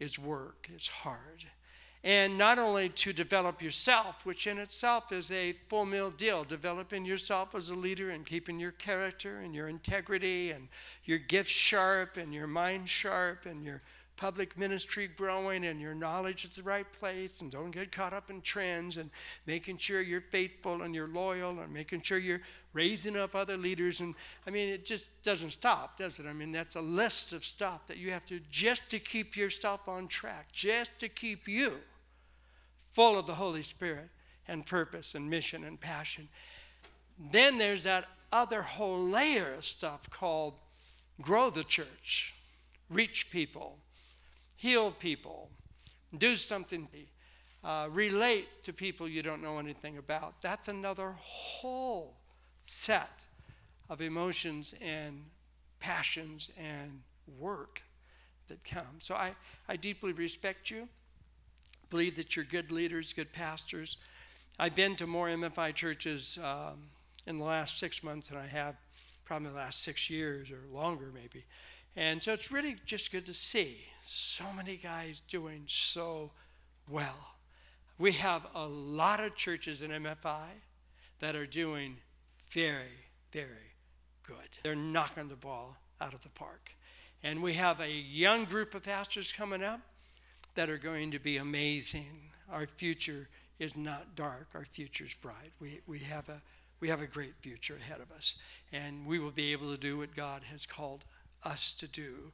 [0.00, 1.44] is work, it's hard.
[2.02, 7.04] And not only to develop yourself, which in itself is a full meal deal, developing
[7.04, 10.68] yourself as a leader and keeping your character and your integrity and
[11.04, 13.82] your gifts sharp and your mind sharp and your
[14.20, 18.28] public ministry growing and your knowledge is the right place and don't get caught up
[18.28, 19.08] in trends and
[19.46, 22.42] making sure you're faithful and you're loyal and making sure you're
[22.74, 24.14] raising up other leaders and
[24.46, 26.26] I mean it just doesn't stop, does it?
[26.26, 29.88] I mean that's a list of stuff that you have to just to keep yourself
[29.88, 31.72] on track, just to keep you
[32.92, 34.10] full of the Holy Spirit
[34.46, 36.28] and purpose and mission and passion.
[37.32, 40.52] Then there's that other whole layer of stuff called
[41.22, 42.34] grow the church,
[42.90, 43.78] reach people,
[44.60, 45.48] heal people,
[46.18, 46.86] do something,
[47.64, 50.34] uh, relate to people you don't know anything about.
[50.42, 52.18] That's another whole
[52.60, 53.24] set
[53.88, 55.24] of emotions and
[55.78, 57.00] passions and
[57.38, 57.80] work
[58.48, 58.98] that come.
[58.98, 59.34] So I,
[59.66, 60.88] I deeply respect you,
[61.88, 63.96] believe that you're good leaders, good pastors.
[64.58, 66.90] I've been to more MFI churches um,
[67.26, 68.76] in the last six months than I have
[69.24, 71.44] probably the last six years or longer, maybe.
[71.96, 76.30] And so it's really just good to see so many guys doing so
[76.88, 77.34] well.
[77.98, 80.48] We have a lot of churches in MFI
[81.18, 81.98] that are doing
[82.50, 83.74] very, very
[84.26, 84.58] good.
[84.62, 86.70] They're knocking the ball out of the park.
[87.22, 89.80] And we have a young group of pastors coming up
[90.54, 92.30] that are going to be amazing.
[92.50, 95.52] Our future is not dark, our future is bright.
[95.60, 96.40] We, we, have a,
[96.80, 98.38] we have a great future ahead of us,
[98.72, 101.04] and we will be able to do what God has called
[101.44, 102.32] us to do.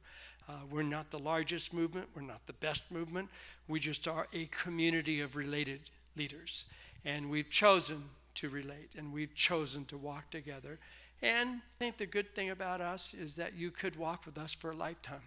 [0.49, 3.27] Uh, we're not the largest movement, we're not the best movement,
[3.67, 5.81] we just are a community of related
[6.15, 6.65] leaders.
[7.03, 8.03] And we've chosen
[8.35, 10.79] to relate, and we've chosen to walk together.
[11.21, 14.53] And I think the good thing about us is that you could walk with us
[14.53, 15.21] for a lifetime.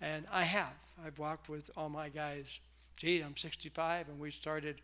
[0.00, 0.74] And I have.
[1.04, 2.60] I've walked with all my guys.
[2.96, 4.80] Gee, I'm 65, and we started,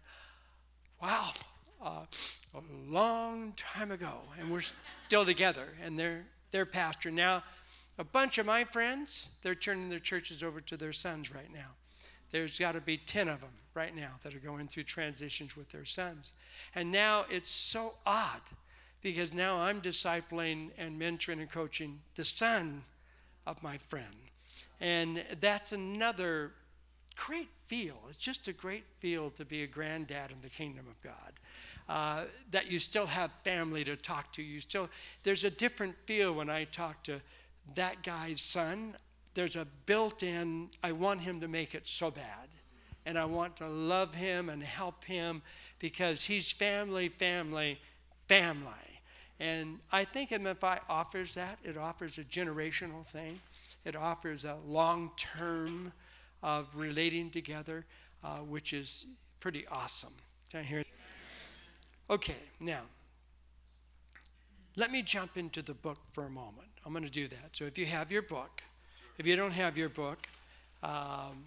[1.03, 1.33] wow,
[1.85, 2.05] uh,
[2.55, 4.21] a long time ago.
[4.39, 4.63] And we're
[5.07, 5.69] still together.
[5.83, 7.11] And they're, they're pastor.
[7.11, 7.43] Now,
[7.99, 11.73] a bunch of my friends, they're turning their churches over to their sons right now.
[12.31, 15.71] There's got to be 10 of them right now that are going through transitions with
[15.71, 16.33] their sons.
[16.75, 18.43] And now it's so odd
[19.03, 22.85] because now I'm discipling and mentoring and coaching the son
[23.47, 24.07] of my friend.
[24.81, 26.53] And that's another
[27.17, 27.97] great feel.
[28.09, 31.33] It's just a great feel to be a granddad in the kingdom of God.
[31.89, 34.43] Uh, that you still have family to talk to.
[34.43, 34.91] You still
[35.23, 37.23] there's a different feel when I talk to
[37.75, 38.95] that guy's son.
[39.35, 40.71] There's a built-in.
[40.83, 42.49] I want him to make it so bad,
[43.07, 45.43] and I want to love him and help him
[45.79, 47.79] because he's family, family,
[48.29, 48.73] family.
[49.41, 51.59] And I think MFI offers that.
[51.63, 53.41] It offers a generational thing.
[53.85, 55.93] It offers a long term
[56.43, 57.85] of relating together,
[58.25, 59.07] uh, which is
[59.41, 60.13] pretty awesome.
[60.51, 60.85] Can I hear?
[62.11, 62.83] Okay, now
[64.79, 66.68] let me jump into the book for a moment.
[66.89, 67.51] I'm going to do that.
[67.53, 68.63] So if you have your book,
[69.19, 70.27] if you don't have your book,
[70.83, 71.45] um,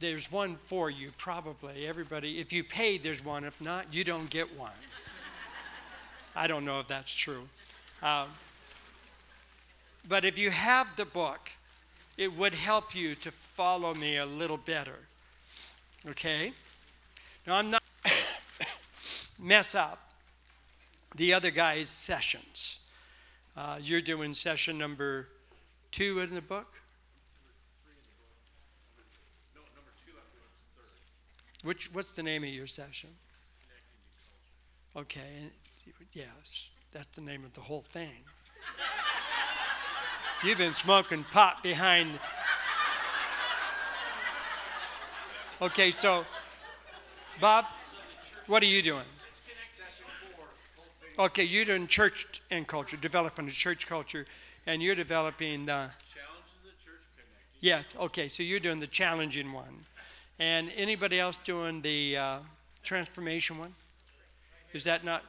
[0.00, 1.86] there's one for you probably.
[1.86, 3.44] Everybody, if you paid, there's one.
[3.44, 4.72] If not, you don't get one.
[6.34, 7.42] I don't know if that's true.
[8.02, 8.28] Um,
[10.08, 11.50] but if you have the book,
[12.16, 15.00] it would help you to follow me a little better.
[16.08, 16.54] Okay?
[17.46, 17.82] Now, I'm not
[19.38, 20.00] mess up
[21.14, 22.80] the other guy's sessions.
[23.56, 25.28] Uh, you're doing session number
[25.92, 26.66] two in the book?
[31.62, 33.10] Which, what's the name of your session?
[34.96, 35.50] Okay,
[36.12, 38.10] yes, that's the name of the whole thing.
[40.44, 42.10] You've been smoking pot behind.
[45.62, 46.26] Okay, so,
[47.40, 47.64] Bob,
[48.46, 49.06] what are you doing?
[51.16, 54.26] Okay, you're doing church and culture, developing a church culture,
[54.66, 55.90] and you're developing the.
[57.60, 59.84] Yes, okay, so you're doing the challenging one.
[60.40, 62.38] And anybody else doing the uh,
[62.82, 63.74] transformation one?
[64.72, 65.22] Is that not?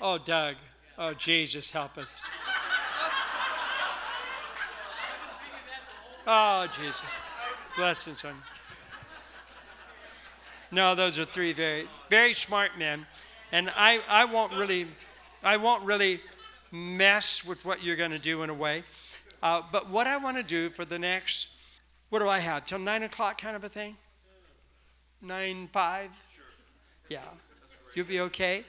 [0.00, 0.56] Oh, Doug.
[0.98, 2.20] Oh, Jesus, help us.
[6.24, 7.02] Oh, Jesus.
[7.76, 8.51] Blessings on you.
[10.72, 13.06] No, those are three very, very smart men.
[13.52, 14.86] And I, I won't really,
[15.44, 16.22] I won't really
[16.72, 18.82] mess with what you're going to do in a way.
[19.42, 21.48] Uh, but what I want to do for the next,
[22.08, 22.64] what do I have?
[22.64, 23.96] Till nine o'clock kind of a thing?
[25.20, 26.10] Nine, five?
[27.10, 27.20] Yeah.
[27.94, 28.64] You'll be okay?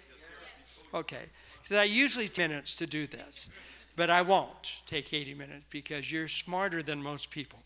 [0.93, 1.23] Okay.
[1.63, 3.49] So I usually take minutes to do this,
[3.95, 7.59] but I won't take 80 minutes because you're smarter than most people.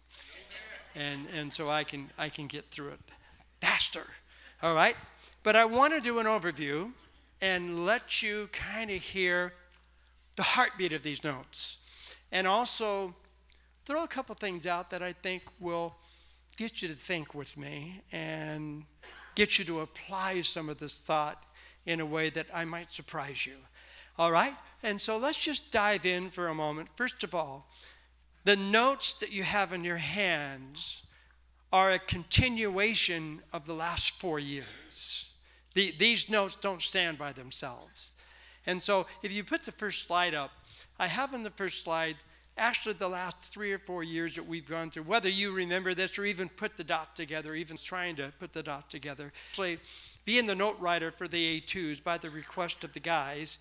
[0.96, 3.00] And, and so I can, I can get through it
[3.60, 4.06] faster.
[4.64, 4.96] All right?
[5.44, 6.92] But I want to do an overview
[7.42, 9.54] and let you kind of hear
[10.36, 11.78] the heartbeat of these notes.
[12.32, 13.14] and also
[13.86, 15.96] throw a couple things out that I think will
[16.58, 18.84] get you to think with me and
[19.36, 21.44] get you to apply some of this thought
[21.86, 23.56] in a way that I might surprise you.
[24.18, 24.54] All right?
[24.84, 26.90] And so let's just dive in for a moment.
[26.96, 27.70] First of all,
[28.44, 31.04] the notes that you have in your hands
[31.72, 35.36] are a continuation of the last four years.
[35.74, 38.14] The, these notes don't stand by themselves.
[38.66, 40.52] And so if you put the first slide up,
[41.00, 42.16] I have on the first slide
[42.58, 46.18] actually the last three or four years that we've gone through, whether you remember this
[46.18, 49.32] or even put the dot together, even trying to put the dot together.
[49.52, 49.80] Actually,
[50.26, 53.60] being the note writer for the A2s by the request of the guys,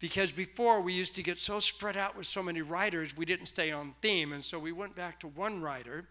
[0.00, 3.46] because before we used to get so spread out with so many writers, we didn't
[3.46, 4.32] stay on theme.
[4.32, 6.06] And so we went back to one writer,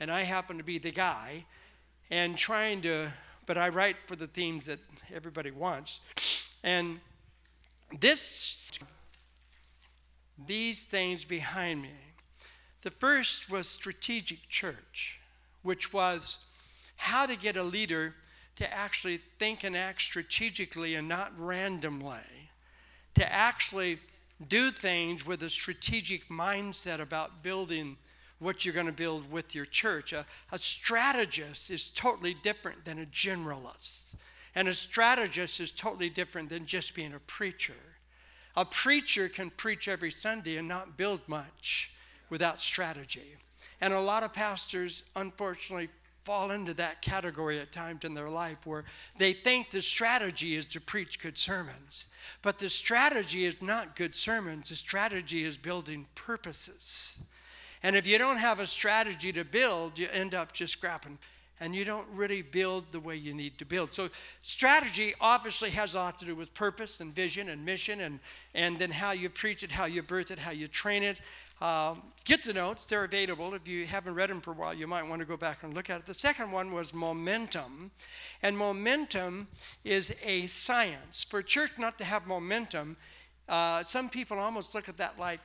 [0.00, 1.44] and I happen to be the guy,
[2.10, 3.12] and trying to,
[3.46, 4.80] but I write for the themes that
[5.14, 6.00] everybody wants.
[6.64, 6.98] And
[8.00, 8.72] this,
[10.46, 11.90] these things behind me.
[12.82, 15.20] The first was strategic church,
[15.62, 16.44] which was
[16.96, 18.14] how to get a leader
[18.56, 22.18] to actually think and act strategically and not randomly
[23.14, 23.98] to actually
[24.48, 27.96] do things with a strategic mindset about building
[28.40, 30.12] what you're going to build with your church.
[30.12, 34.14] A, a, strategist is totally different than a generalist.
[34.54, 37.74] And a strategist is totally different than just being a preacher.
[38.56, 41.92] A preacher can preach every Sunday and not build much
[42.30, 43.36] without strategy.
[43.80, 45.88] And a lot of pastors, unfortunately,
[46.24, 48.84] fall into that category at times in their life where
[49.16, 52.08] they think the strategy is to preach good sermons.
[52.42, 57.24] But the strategy is not good sermons, the strategy is building purposes.
[57.82, 61.18] And if you don't have a strategy to build, you end up just scrapping
[61.60, 63.92] and you don't really build the way you need to build.
[63.94, 64.08] So,
[64.40, 68.18] strategy obviously has a lot to do with purpose and vision and mission, and,
[68.54, 71.20] and then how you preach it, how you birth it, how you train it,
[71.60, 73.52] um, get the notes, they're available.
[73.52, 75.74] If you haven't read them for a while, you might want to go back and
[75.74, 76.06] look at it.
[76.06, 77.90] The second one was momentum.
[78.42, 79.46] And momentum
[79.84, 81.22] is a science.
[81.22, 82.96] For church not to have momentum,
[83.46, 85.40] uh, some people almost look at that like,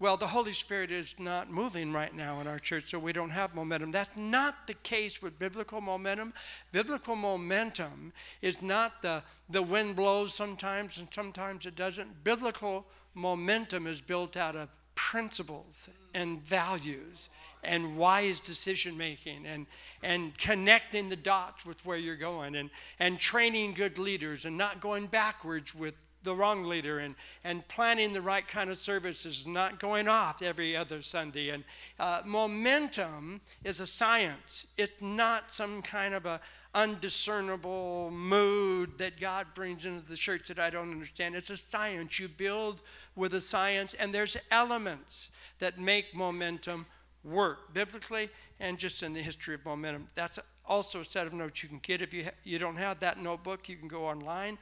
[0.00, 3.30] well, the Holy Spirit is not moving right now in our church, so we don't
[3.30, 3.92] have momentum.
[3.92, 6.34] That's not the case with biblical momentum.
[6.72, 12.24] Biblical momentum is not the, the wind blows sometimes and sometimes it doesn't.
[12.24, 17.28] Biblical momentum is built out of principles and values
[17.62, 19.66] and wise decision making and,
[20.02, 24.80] and connecting the dots with where you're going and, and training good leaders and not
[24.80, 29.78] going backwards with the wrong leader and, and planning the right kind of services, not
[29.78, 31.50] going off every other Sunday.
[31.50, 31.64] And
[32.00, 36.40] uh, momentum is a science, it's not some kind of a
[36.74, 41.36] undiscernible mood that God brings into the church that I don't understand.
[41.36, 42.18] It's a science.
[42.18, 42.82] You build
[43.14, 46.86] with a science, and there's elements that make momentum
[47.22, 48.28] work biblically
[48.60, 50.08] and just in the history of momentum.
[50.14, 52.02] That's also a set of notes you can get.
[52.02, 54.58] If you, ha- you don't have that notebook, you can go online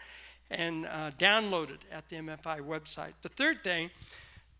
[0.53, 3.13] and uh, download it at the MFI website.
[3.23, 3.91] The third thing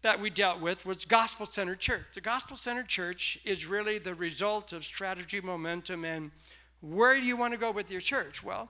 [0.03, 2.07] that we dealt with was gospel centered church.
[2.15, 6.31] The gospel centered church is really the result of strategy, momentum, and
[6.81, 8.43] where do you want to go with your church?
[8.43, 8.69] Well,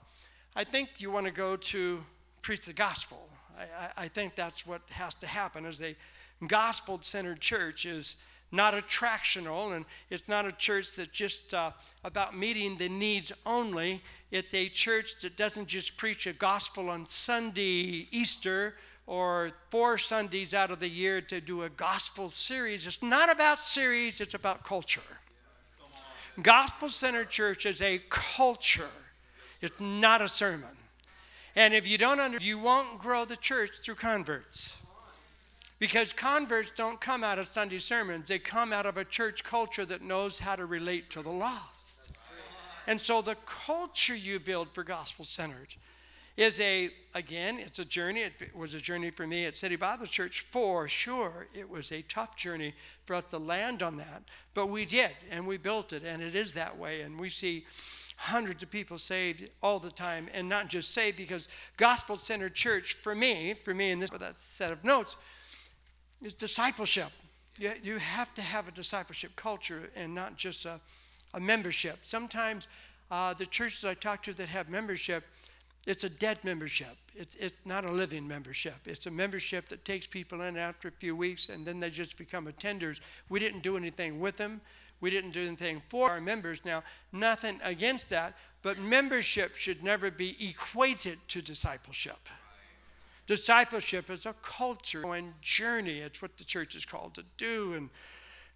[0.55, 2.05] I think you want to go to
[2.43, 3.29] preach the gospel.
[3.59, 5.97] I, I think that's what has to happen as a
[6.47, 8.17] gospel centered church is
[8.53, 11.71] not attractional and it's not a church that's just uh,
[12.05, 14.03] about meeting the needs only.
[14.31, 18.75] It's a church that doesn't just preach a gospel on sunday easter
[19.07, 22.87] or four sundays out of the year to do a gospel series.
[22.87, 25.01] It's not about series it's about culture.
[26.41, 28.89] Gospel centered church is a culture.
[29.61, 30.77] It's not a sermon.
[31.55, 34.83] And if you don't understand, you won't grow the church through converts.
[35.83, 39.85] Because converts don't come out of Sunday sermons, they come out of a church culture
[39.87, 42.13] that knows how to relate to the lost.
[42.87, 45.75] And so the culture you build for gospel centered
[46.37, 48.21] is a, again, it's a journey.
[48.21, 51.49] It was a journey for me at City Bible Church for sure.
[51.53, 54.23] It was a tough journey for us to land on that,
[54.55, 57.01] but we did, and we built it, and it is that way.
[57.01, 57.67] And we see
[58.15, 62.95] hundreds of people saved all the time, and not just saved because gospel centered church,
[62.95, 65.17] for me, for me in this that set of notes,
[66.23, 67.11] is discipleship.
[67.59, 70.81] You, you have to have a discipleship culture and not just a,
[71.35, 71.99] a membership.
[72.03, 72.69] Sometimes
[73.11, 75.25] uh, the churches I talk to that have membership,
[75.87, 76.97] it's a dead membership.
[77.15, 78.77] It's, it's not a living membership.
[78.87, 82.17] It's a membership that takes people in after a few weeks and then they just
[82.17, 83.01] become attenders.
[83.29, 84.61] We didn't do anything with them.
[85.01, 86.65] We didn't do anything for our members.
[86.65, 92.29] Now, nothing against that, but membership should never be equated to discipleship.
[93.33, 96.01] Discipleship is a culture and journey.
[96.01, 97.73] It's what the church is called to do.
[97.73, 97.89] And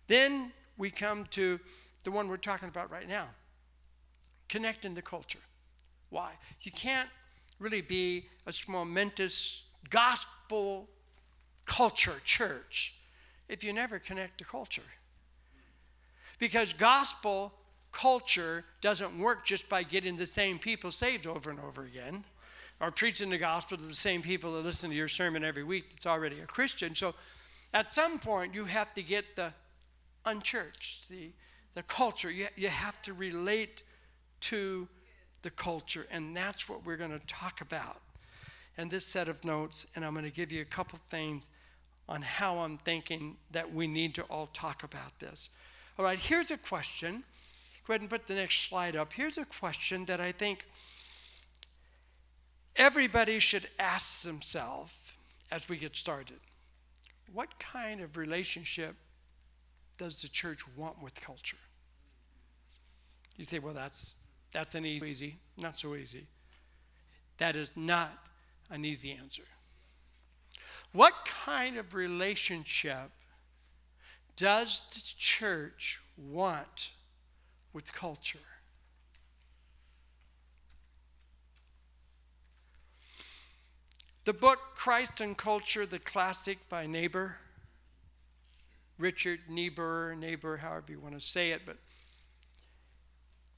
[0.06, 1.58] then we come to
[2.04, 3.28] the one we're talking about right now
[4.50, 5.38] connecting the culture.
[6.10, 6.32] Why?
[6.60, 7.08] You can't
[7.58, 10.90] really be a momentous gospel
[11.64, 12.96] culture church
[13.48, 14.90] if you never connect to culture.
[16.38, 17.54] Because gospel
[17.92, 22.24] culture doesn't work just by getting the same people saved over and over again
[22.80, 25.90] or preaching the gospel to the same people that listen to your sermon every week
[25.90, 26.94] that's already a Christian.
[26.94, 27.14] So
[27.72, 29.52] at some point, you have to get the
[30.24, 31.30] unchurched, the,
[31.74, 32.30] the culture.
[32.30, 33.82] You, you have to relate
[34.40, 34.88] to
[35.42, 38.00] the culture, and that's what we're going to talk about
[38.76, 39.86] in this set of notes.
[39.94, 41.50] And I'm going to give you a couple things
[42.08, 45.50] on how I'm thinking that we need to all talk about this.
[45.98, 47.24] All right, here's a question.
[47.86, 49.12] Go ahead and put the next slide up.
[49.12, 50.64] Here's a question that I think
[52.76, 54.94] everybody should ask themselves
[55.50, 56.38] as we get started.
[57.32, 58.94] What kind of relationship
[59.98, 61.56] does the church want with culture?
[63.36, 64.14] You say, well, that's,
[64.52, 66.26] that's an easy, not so easy.
[67.38, 68.12] That is not
[68.70, 69.42] an easy answer.
[70.92, 71.12] What
[71.44, 73.10] kind of relationship
[74.36, 76.90] does the church want
[77.72, 78.38] with culture?
[84.26, 87.36] The book Christ and Culture, the classic by Niebuhr,
[88.98, 91.76] Richard Niebuhr, Niebuhr, however you want to say it, but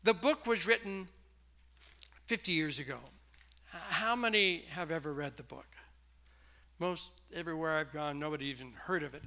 [0.02, 1.08] the book was written
[2.26, 2.98] 50 years ago.
[3.70, 5.64] How many have ever read the book?
[6.78, 9.22] Most everywhere I've gone, nobody even heard of it.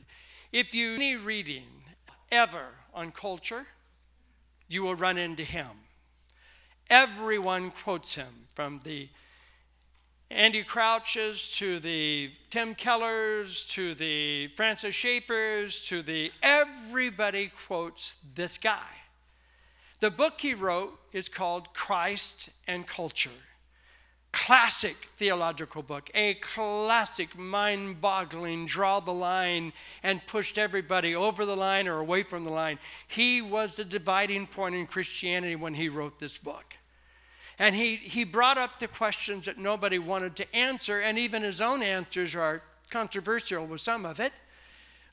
[0.52, 1.86] If you any reading
[2.32, 3.66] ever on culture,
[4.68, 5.72] you will run into him.
[6.88, 9.10] Everyone quotes him from the
[10.32, 18.58] Andy Crouches to the Tim Kellers to the Francis Schaeffers to the everybody quotes this
[18.58, 19.02] guy.
[20.00, 23.30] The book he wrote is called Christ and Culture
[24.32, 29.74] classic theological book, a classic mind boggling, draw the line
[30.04, 32.80] and pushed everybody over the line or away from the line.
[33.08, 36.76] He was the dividing point in Christianity when he wrote this book.
[37.62, 41.62] And he, he brought up the questions that nobody wanted to answer, and even his
[41.62, 44.34] own answers are controversial with some of it.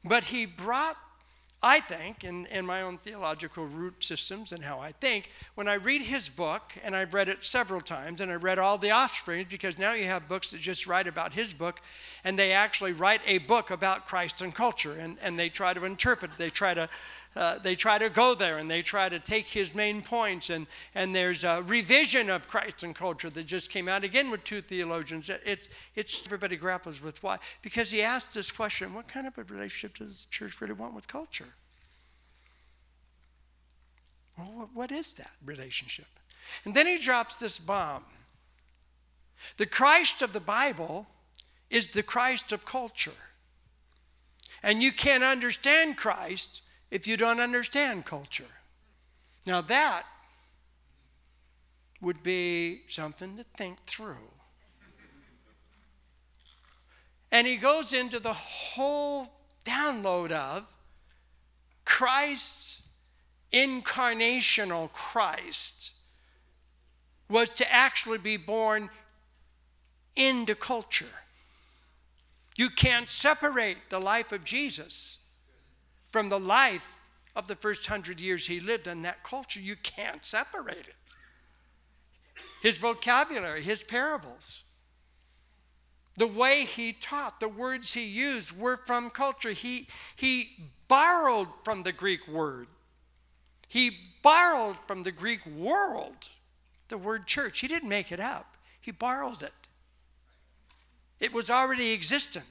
[0.03, 0.97] But he brought
[1.63, 5.75] I think, in, in my own theological root systems and how I think, when I
[5.75, 9.49] read his book, and I've read it several times, and I read all the offsprings,
[9.51, 11.81] because now you have books that just write about his book,
[12.23, 15.85] and they actually write a book about Christ and culture, and, and they try to
[15.85, 16.89] interpret, they try to,
[17.39, 20.67] uh, they try to go there, and they try to take his main points, and,
[20.93, 24.61] and there's a revision of Christ and culture that just came out again with two
[24.61, 25.31] theologians.
[25.45, 29.45] It's, it's everybody grapples with why, because he asked this question, what kind of a
[29.45, 31.55] relationship does the church really want with culture?
[34.37, 36.07] Well, what is that relationship?
[36.65, 38.05] And then he drops this bomb.
[39.59, 41.07] The Christ of the Bible
[41.71, 43.13] is the Christ of culture.
[44.61, 48.45] And you can't understand Christ if you don't understand culture.
[49.47, 50.05] Now, that
[52.01, 54.31] would be something to think through.
[57.31, 59.29] And he goes into the whole
[59.65, 60.65] download of
[61.85, 62.83] Christ's
[63.53, 65.93] incarnational Christ
[67.29, 68.89] was to actually be born
[70.17, 71.07] into culture.
[72.57, 75.18] You can't separate the life of Jesus
[76.11, 76.97] from the life
[77.37, 79.61] of the first hundred years he lived in that culture.
[79.61, 81.15] You can't separate it.
[82.63, 84.63] His vocabulary, his parables,
[86.17, 89.53] the way he taught, the words he used were from culture.
[89.53, 92.67] He, he borrowed from the Greek word
[93.69, 93.93] he
[94.23, 96.31] borrowed from the Greek world
[96.89, 97.61] the word church.
[97.61, 99.53] He didn't make it up, he borrowed it.
[101.21, 102.47] It was already existent.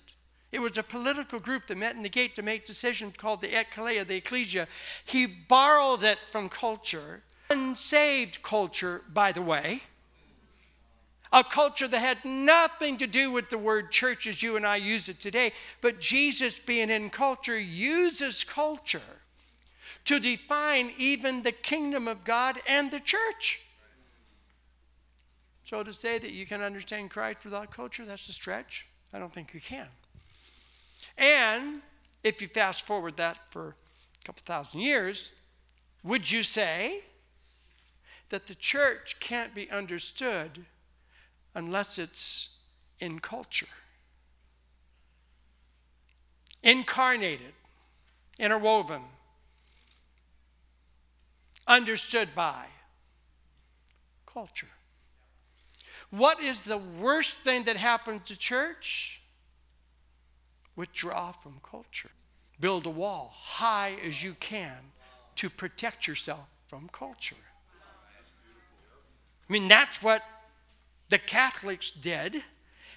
[0.51, 3.49] It was a political group that met in the gate to make decisions called the
[3.49, 4.67] Ekklesia, the Ecclesia.
[5.03, 9.83] He borrowed it from culture, unsaved culture, by the way.
[11.33, 14.77] A culture that had nothing to do with the word church as you and I
[14.77, 19.01] use it today, but Jesus, being in culture, uses culture
[20.05, 23.61] to define even the kingdom of God and the church.
[25.65, 28.87] So to say that you can understand Christ without culture, that's a stretch.
[29.11, 29.87] I don't think you can.
[31.18, 31.82] And
[32.24, 35.32] if you fast forward that for a couple thousand years,
[36.03, 37.01] would you say
[38.30, 40.65] that the church can't be understood
[41.55, 42.49] unless it's
[42.99, 43.68] in culture?
[46.63, 47.53] incarnated,
[48.39, 49.01] interwoven,
[51.65, 52.65] understood by
[54.26, 54.68] culture.
[56.09, 59.22] What is the worst thing that happens to church?
[60.78, 62.11] Withdraw from culture.
[62.61, 64.78] Build a wall high as you can
[65.36, 67.36] to protect yourself from culture.
[69.49, 70.21] I mean, that's what
[71.09, 72.43] the Catholics did,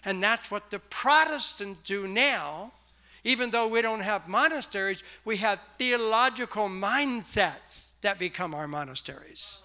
[0.05, 2.73] and that's what the Protestants do now.
[3.23, 9.61] Even though we don't have monasteries, we have theological mindsets that become our monasteries.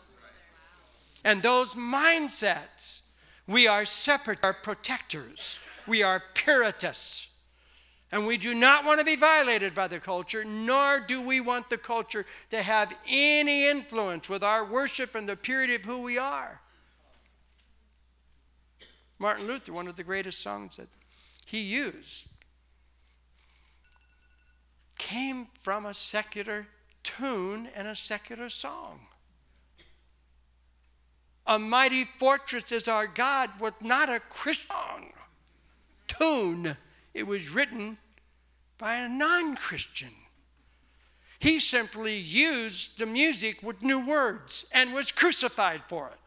[1.24, 3.02] And those mindsets,
[3.48, 7.30] we are separate, are protectors, we are puritists.
[8.16, 11.70] And we do not want to be violated by the culture, nor do we want
[11.70, 16.18] the culture to have any influence with our worship and the purity of who we
[16.18, 16.62] are.
[19.20, 20.88] Martin Luther, one of the greatest songs that
[21.46, 22.30] he used,
[24.98, 26.68] came from a secular
[27.04, 29.02] tune and a secular song.
[31.46, 35.12] A mighty fortress is our God was not a Christian
[36.08, 36.78] tune.
[37.14, 37.98] It was written
[38.78, 40.12] by a non Christian.
[41.40, 46.20] He simply used the music with new words and was crucified for it.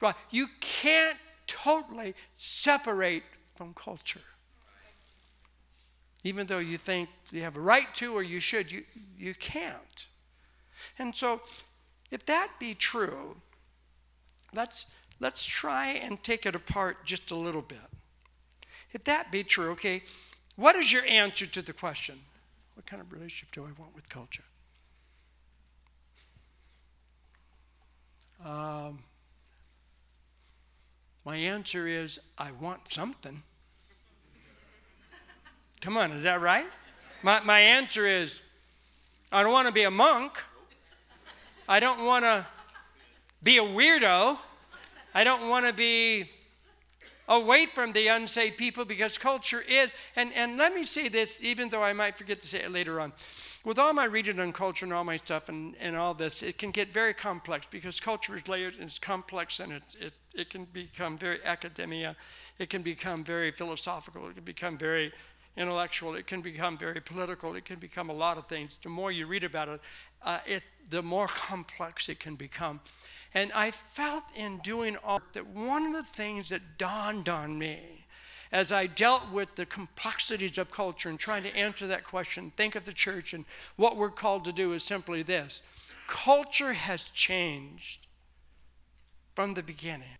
[0.00, 3.22] Well, you can't totally separate
[3.54, 4.20] from culture.
[6.24, 8.84] Even though you think you have a right to or you should, you,
[9.18, 10.06] you can't.
[10.98, 11.40] And so,
[12.10, 13.36] if that be true,
[14.54, 14.86] let's,
[15.20, 17.78] let's try and take it apart just a little bit.
[18.92, 20.02] If that be true, okay,
[20.56, 22.18] what is your answer to the question?
[22.74, 24.44] What kind of relationship do I want with culture?
[28.44, 28.98] Um,
[31.24, 33.42] my answer is I want something.
[35.80, 36.66] Come on, is that right?
[37.22, 38.40] My, my answer is
[39.30, 40.42] I don't want to be a monk.
[41.68, 42.46] I don't want to
[43.42, 44.38] be a weirdo.
[45.14, 46.30] I don't want to be
[47.28, 51.68] away from the unsaved people because culture is, and, and let me say this, even
[51.68, 53.12] though I might forget to say it later on.
[53.64, 56.58] With all my reading on culture and all my stuff and, and all this, it
[56.58, 60.50] can get very complex because culture is layered and it's complex and it, it, it
[60.50, 62.16] can become very academia.
[62.58, 64.28] It can become very philosophical.
[64.28, 65.12] It can become very
[65.56, 66.14] intellectual.
[66.14, 67.54] It can become very political.
[67.54, 68.78] It can become a lot of things.
[68.82, 69.80] The more you read about it,
[70.24, 72.80] uh, it the more complex it can become.
[73.34, 78.04] And I felt in doing all that one of the things that dawned on me
[78.52, 82.74] as I dealt with the complexities of culture and trying to answer that question, think
[82.74, 85.62] of the church and what we're called to do is simply this
[86.06, 88.06] culture has changed
[89.34, 90.18] from the beginning,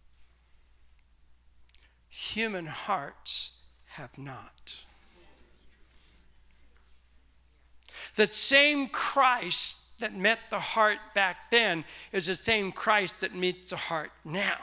[2.09, 3.59] human hearts
[3.89, 4.85] have not.
[8.15, 13.71] The same Christ that met the heart back then is the same Christ that meets
[13.71, 14.59] the heart now.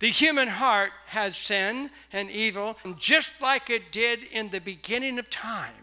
[0.00, 5.30] The human heart has sin and evil, just like it did in the beginning of
[5.30, 5.74] time.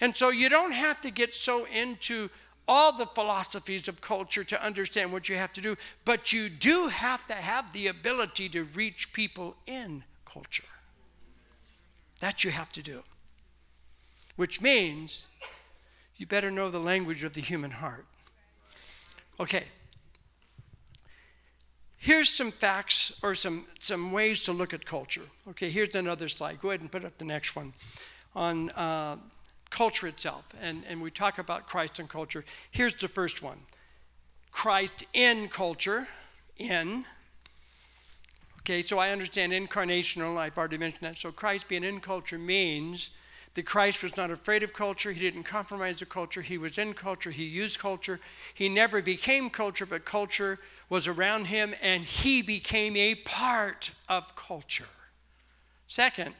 [0.00, 2.28] And so you don't have to get so into
[2.68, 6.88] all the philosophies of culture to understand what you have to do, but you do
[6.88, 10.64] have to have the ability to reach people in culture.
[12.20, 13.02] That you have to do.
[14.36, 15.26] Which means
[16.22, 18.06] you better know the language of the human heart.
[19.40, 19.64] Okay.
[21.96, 25.24] Here's some facts or some, some ways to look at culture.
[25.48, 26.60] Okay, here's another slide.
[26.60, 27.72] Go ahead and put up the next one
[28.36, 29.16] on uh,
[29.70, 30.44] culture itself.
[30.62, 32.44] And, and we talk about Christ and culture.
[32.70, 33.58] Here's the first one
[34.52, 36.06] Christ in culture.
[36.56, 37.04] In.
[38.60, 41.16] Okay, so I understand incarnational, I've already mentioned that.
[41.16, 43.10] So Christ being in culture means
[43.54, 45.12] that Christ was not afraid of culture.
[45.12, 46.42] He didn't compromise the culture.
[46.42, 47.30] He was in culture.
[47.30, 48.18] He used culture.
[48.54, 54.34] He never became culture, but culture was around him and he became a part of
[54.36, 54.88] culture.
[55.86, 56.34] Second,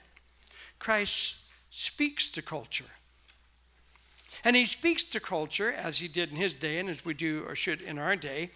[0.78, 1.36] Christ
[1.70, 2.84] speaks to culture.
[4.44, 7.44] And he speaks to culture as he did in his day and as we do
[7.46, 8.50] or should in our day.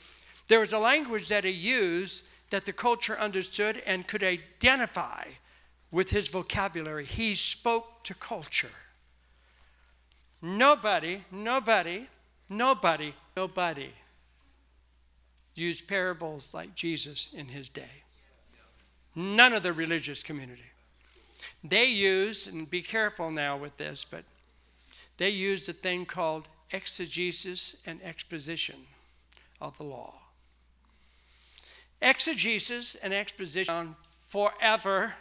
[0.49, 5.25] There was a language that he used that the culture understood and could identify
[5.97, 7.07] with his vocabulary.
[7.07, 8.77] He spoke to culture.
[10.43, 12.07] Nobody, nobody,
[12.51, 13.89] nobody, nobody
[15.55, 18.03] used parables like Jesus in his day.
[19.15, 20.71] None of the religious community.
[21.65, 24.25] They used, and be careful now with this, but
[25.17, 28.77] they used a thing called exegesis and exposition
[29.63, 30.13] of the law.
[32.03, 33.97] Exegesis and exposition
[34.29, 35.15] forever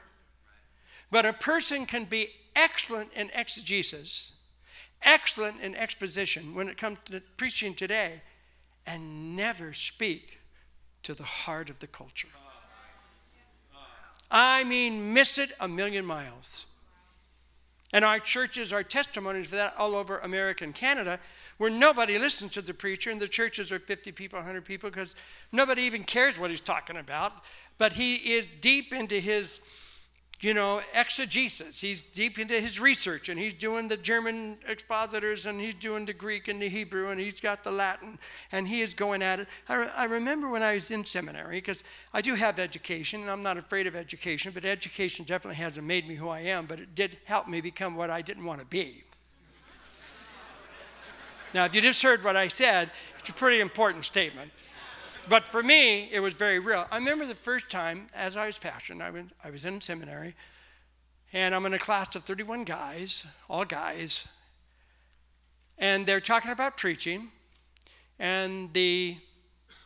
[1.16, 4.34] But a person can be excellent in exegesis,
[5.02, 8.22] excellent in exposition when it comes to preaching today,
[8.86, 10.40] and never speak
[11.04, 12.28] to the heart of the culture.
[14.30, 16.66] I mean, miss it a million miles.
[17.94, 21.22] And our churches are testimonies for that all over America and Canada,
[21.60, 25.16] where nobody listens to the preacher, and the churches are 50 people, 100 people, because
[25.54, 27.32] nobody even cares what he's talking about.
[27.78, 29.62] But he is deep into his
[30.42, 31.80] you know, exegesis.
[31.80, 36.14] He's deep into his research and he's doing the German expositors and he's doing the
[36.14, 38.20] Greek and the Hebrew and he's got the Latin
[38.52, 39.48] and he is going at it.
[39.70, 41.84] I, re- I remember when I was in seminary, because
[42.14, 46.08] I do have education and I'm not afraid of education, but education definitely hasn't made
[46.08, 48.66] me who I am, but it did help me become what I didn't want to
[48.66, 49.04] be.
[51.54, 54.52] now, if you just heard what I said, it's a pretty important statement
[55.30, 56.86] but for me, it was very real.
[56.92, 60.36] I remember the first time, as I was pastoring, I was, I was in seminary,
[61.34, 64.28] and I'm in a class of 31 guys, all guys,
[65.78, 67.30] and they're talking about preaching,
[68.20, 69.18] and the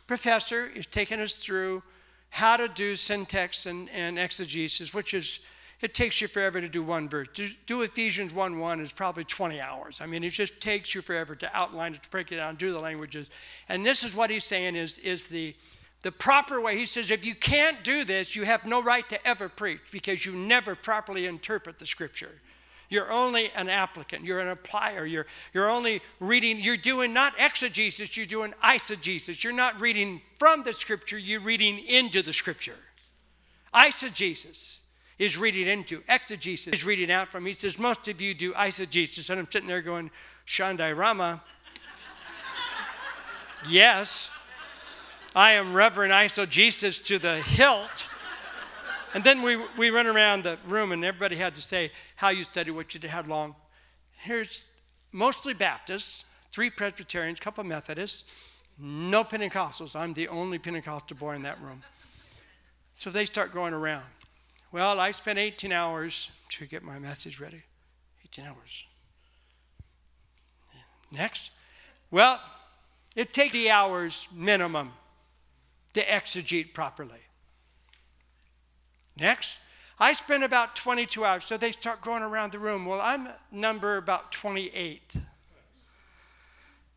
[0.07, 1.83] professor is taking us through
[2.29, 5.39] how to do syntax and, and exegesis, which is
[5.81, 7.27] it takes you forever to do one verse.
[7.33, 10.01] Do, do Ephesians 1 1 is probably 20 hours.
[10.01, 12.71] I mean, it just takes you forever to outline it, to break it down, do
[12.73, 13.29] the languages.
[13.69, 15.55] And this is what he's saying is, is the,
[16.01, 16.77] the proper way.
[16.77, 20.25] He says, if you can't do this, you have no right to ever preach because
[20.25, 22.31] you never properly interpret the scripture.
[22.89, 28.17] You're only an applicant, you're an applier, you're, you're only reading, you're doing not exegesis,
[28.17, 29.43] you're doing eisegesis.
[29.43, 32.75] You're not reading from the scripture, you're reading into the scripture.
[33.73, 34.81] Eisegesis
[35.19, 36.01] is reading into.
[36.07, 37.45] Exegesis is reading out from.
[37.45, 39.29] He says, Most of you do eisegesis.
[39.29, 40.09] And I'm sitting there going,
[40.47, 41.43] Shandai Rama.
[43.69, 44.31] yes,
[45.35, 48.07] I am Reverend Eisegesis to the hilt.
[49.13, 52.43] And then we, we run around the room, and everybody had to say how you
[52.43, 53.55] study, what you did, how long.
[54.17, 54.65] Here's
[55.11, 58.25] mostly Baptists, three Presbyterians, couple Methodists,
[58.77, 59.95] no Pentecostals.
[59.95, 61.81] I'm the only Pentecostal boy in that room.
[62.93, 64.05] So they start going around.
[64.71, 67.63] Well, I spent 18 hours to get my message ready.
[68.25, 68.85] 18 hours.
[71.11, 71.51] Next.
[72.11, 72.39] Well,
[73.15, 74.91] it takes the hours minimum
[75.93, 77.19] to exegete properly.
[79.19, 79.57] Next.
[79.99, 81.43] I spent about 22 hours.
[81.43, 82.85] So they start going around the room.
[82.85, 85.15] Well, I'm number about 28.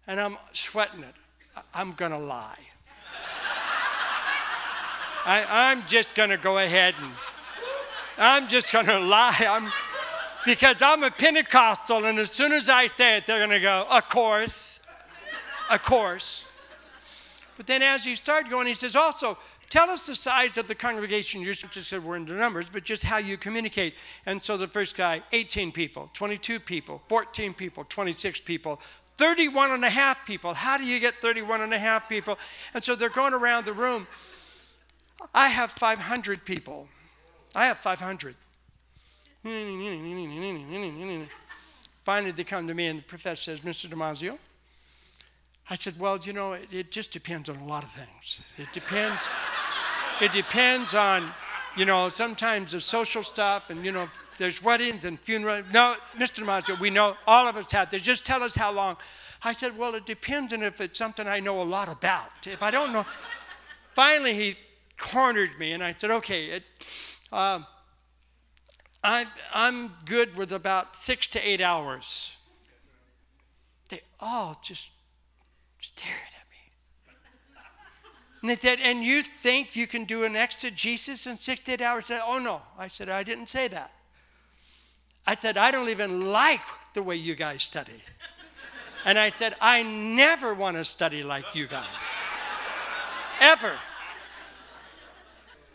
[0.06, 1.14] And I'm sweating it.
[1.74, 2.54] I'm going to lie.
[5.26, 7.10] I, am just going to go ahead and
[8.18, 9.36] I'm just going to lie.
[9.40, 9.70] I'm,
[10.44, 13.86] because I'm a Pentecostal, and as soon as I say it, they're going to go,
[13.90, 14.80] Of course.
[15.70, 16.44] Of course.
[17.56, 19.38] But then as he started going, he says, Also,
[19.68, 21.40] tell us the size of the congregation.
[21.40, 23.94] You just said we're into numbers, but just how you communicate.
[24.26, 28.80] And so the first guy, 18 people, 22 people, 14 people, 26 people,
[29.16, 30.54] 31 and a half people.
[30.54, 32.38] How do you get 31 and a half people?
[32.74, 34.06] And so they're going around the room.
[35.34, 36.88] I have 500 people.
[37.54, 38.34] I have 500.
[42.04, 43.88] Finally, they come to me, and the professor says, Mr.
[43.88, 44.38] Damazio,
[45.68, 48.40] I said, Well, you know, it, it just depends on a lot of things.
[48.58, 49.20] It depends.
[50.20, 51.30] it depends on,
[51.76, 55.66] you know, sometimes the social stuff, and, you know, there's weddings and funerals.
[55.72, 56.44] No, Mr.
[56.44, 58.02] Damazio, we know all of us have this.
[58.02, 58.96] Just tell us how long.
[59.42, 62.46] I said, Well, it depends on if it's something I know a lot about.
[62.46, 63.04] If I don't know.
[63.94, 64.56] Finally, he
[64.98, 66.62] cornered me, and I said, Okay, it,
[67.32, 67.60] uh,
[69.02, 72.36] I, I'm good with about six to eight hours.
[73.88, 74.90] They all just
[75.80, 77.52] stared at me.
[78.42, 81.80] And they said, And you think you can do an exegesis in six to eight
[81.80, 82.06] hours?
[82.06, 82.62] Said, oh, no.
[82.78, 83.92] I said, I didn't say that.
[85.26, 86.60] I said, I don't even like
[86.94, 88.02] the way you guys study.
[89.04, 91.86] And I said, I never want to study like you guys.
[93.40, 93.72] Ever.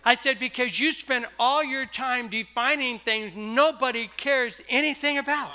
[0.07, 5.51] I said, because you spend all your time defining things nobody cares anything about.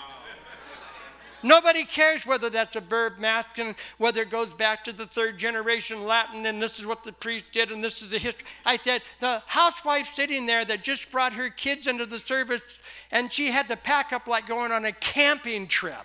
[1.42, 6.04] Nobody cares whether that's a verb masculine, whether it goes back to the third generation
[6.04, 8.46] Latin, and this is what the priest did, and this is the history.
[8.66, 12.60] I said, the housewife sitting there that just brought her kids into the service,
[13.10, 16.04] and she had to pack up like going on a camping trip,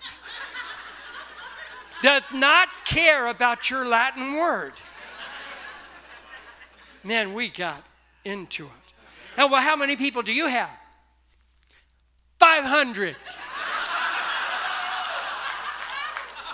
[2.01, 4.71] does not care about your Latin word.
[7.03, 7.83] Man, we got
[8.27, 8.71] into it.
[9.37, 10.69] And well, how many people do you have?
[12.39, 13.15] 500.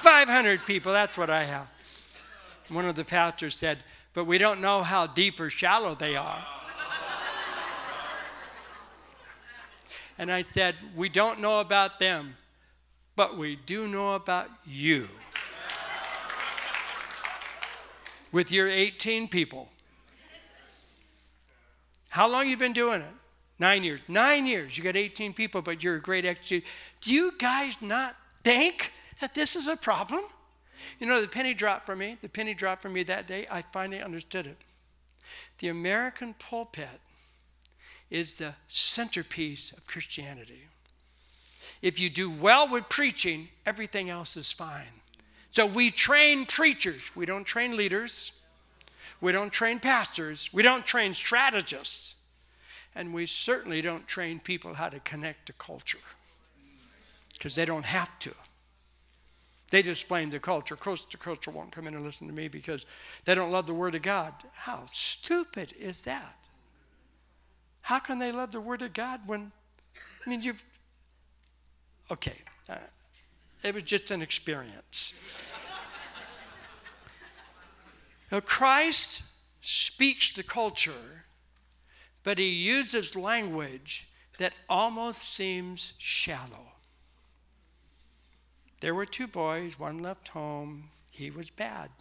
[0.02, 1.68] 500 people, that's what I have.
[2.70, 3.80] One of the pastors said,
[4.14, 6.46] but we don't know how deep or shallow they are.
[10.18, 12.36] And I said, We don't know about them,
[13.16, 15.10] but we do know about you.
[18.32, 19.70] With your 18 people.
[22.14, 23.14] How long you been doing it?
[23.58, 24.00] Nine years.
[24.08, 24.78] Nine years.
[24.78, 26.70] You got 18 people, but you're a great executive.
[27.02, 30.22] Do you guys not think that this is a problem?
[31.00, 32.20] You know, the penny dropped for me.
[32.22, 33.48] The penny dropped for me that day.
[33.50, 34.58] I finally understood it.
[35.58, 37.02] The American pulpit
[38.12, 40.68] is the centerpiece of Christianity.
[41.82, 45.02] If you do well with preaching, everything else is fine.
[45.50, 47.10] So we train preachers.
[47.16, 48.34] We don't train leaders.
[49.24, 50.50] We don't train pastors.
[50.52, 52.16] We don't train strategists.
[52.94, 56.04] And we certainly don't train people how to connect to culture
[57.32, 58.34] because they don't have to.
[59.72, 60.76] They just blame the culture.
[60.76, 62.86] The culture won't come in and listen to me because
[63.24, 64.34] they don't love the Word of God.
[64.52, 66.36] How stupid is that?
[67.80, 69.54] How can they love the Word of God when,
[70.26, 70.66] I mean, you've,
[72.12, 72.36] okay,
[72.68, 72.76] uh,
[73.64, 75.18] it was just an experience.
[78.34, 79.22] Now, Christ
[79.62, 81.26] speaks to culture,
[82.24, 84.08] but he uses language
[84.40, 86.72] that almost seems shallow.
[88.80, 90.86] There were two boys, one left home.
[91.12, 91.92] He was bad.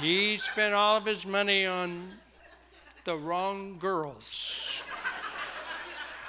[0.00, 2.12] he spent all of his money on
[3.04, 4.82] the wrong girls.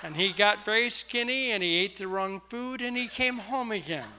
[0.04, 3.72] And he got very skinny and he ate the wrong food and he came home
[3.72, 4.10] again.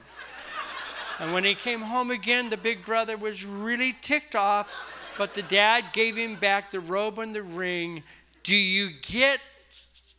[1.19, 4.73] And when he came home again, the big brother was really ticked off,
[5.17, 8.03] but the dad gave him back the robe and the ring.
[8.43, 9.39] Do you get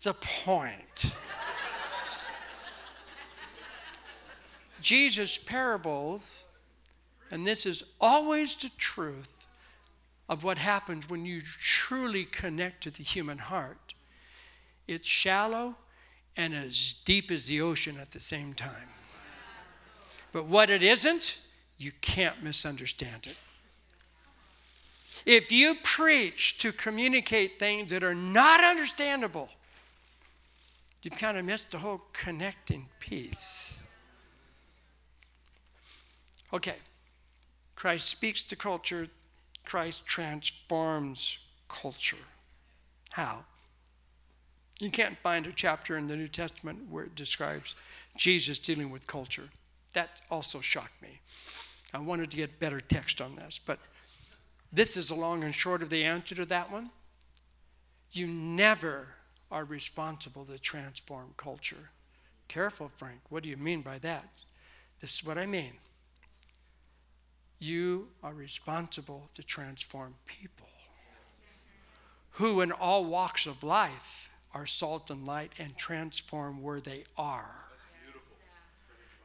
[0.02, 1.12] the point?
[4.80, 6.46] Jesus' parables,
[7.30, 9.46] and this is always the truth
[10.28, 13.94] of what happens when you truly connect to the human heart.
[14.86, 15.76] It's shallow
[16.36, 18.88] and as deep as the ocean at the same time.
[20.32, 21.38] But what it isn't,
[21.78, 23.36] you can't misunderstand it.
[25.24, 29.48] If you preach to communicate things that are not understandable,
[31.02, 33.80] you've kind of missed the whole connecting piece.
[36.52, 36.76] Okay,
[37.76, 39.06] Christ speaks to culture,
[39.64, 42.16] Christ transforms culture.
[43.10, 43.44] How?
[44.80, 47.74] You can't find a chapter in the New Testament where it describes
[48.16, 49.50] Jesus dealing with culture.
[49.92, 51.20] That also shocked me.
[51.94, 53.78] I wanted to get better text on this, but
[54.72, 56.90] this is the long and short of the answer to that one.
[58.10, 59.08] You never
[59.50, 61.90] are responsible to transform culture.
[62.48, 63.20] Careful, Frank.
[63.28, 64.26] What do you mean by that?
[65.00, 65.72] This is what I mean.
[67.58, 70.68] You are responsible to transform people
[72.32, 77.67] who, in all walks of life, are salt and light and transform where they are.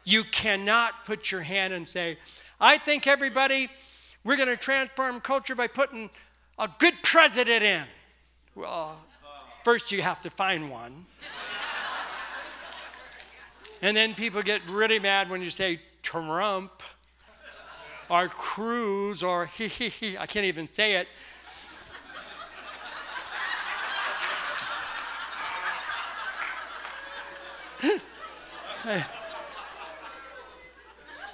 [0.04, 2.18] You cannot put your hand and say,
[2.60, 3.70] I think everybody,
[4.24, 6.10] we're going to transform culture by putting
[6.60, 7.84] a good president in.
[8.56, 9.04] Well,
[9.64, 11.06] first you have to find one.
[13.82, 16.84] and then people get really mad when you say Trump
[18.10, 20.18] or Cruz or he, he, he.
[20.18, 21.08] I can't even say it.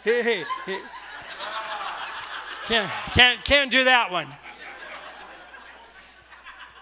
[0.03, 0.43] hey.
[2.65, 4.27] Can't, can't, can't do that one.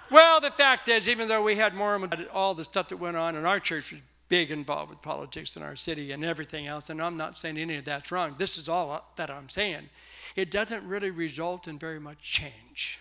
[0.09, 1.99] Well, the fact is, even though we had more
[2.33, 5.63] all the stuff that went on in our church was big involved with politics in
[5.63, 8.35] our city and everything else, and I'm not saying any of that's wrong.
[8.37, 9.89] This is all that I'm saying.
[10.35, 12.99] It doesn't really result in very much change.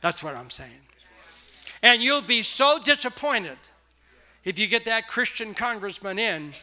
[0.00, 0.70] That's what I'm saying.
[1.82, 3.58] And you'll be so disappointed
[4.44, 6.54] if you get that Christian congressman in,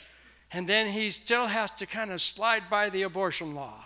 [0.54, 3.86] and then he still has to kind of slide by the abortion law.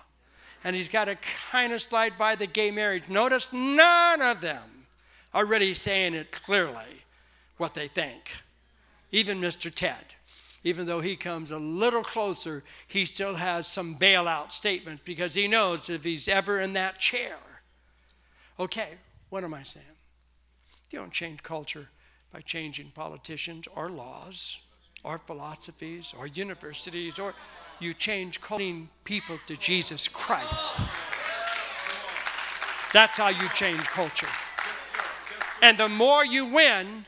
[0.64, 1.18] And he's got to
[1.52, 3.08] kind of slide by the gay marriage.
[3.08, 4.86] Notice none of them
[5.34, 7.06] are really saying it clearly
[7.58, 8.32] what they think
[9.12, 9.74] even Mr.
[9.74, 10.06] Ted.
[10.64, 15.48] Even though he comes a little closer, he still has some bailout statements because he
[15.48, 17.38] knows if he's ever in that chair.
[18.60, 18.90] Okay,
[19.30, 19.86] what am I saying?
[20.92, 21.90] You don't change culture
[22.34, 24.60] by changing politicians or laws
[25.04, 27.34] or philosophies or universities or
[27.80, 30.82] you change calling people to Jesus Christ.
[32.94, 34.30] That's how you change culture.
[35.62, 37.06] And the more you win,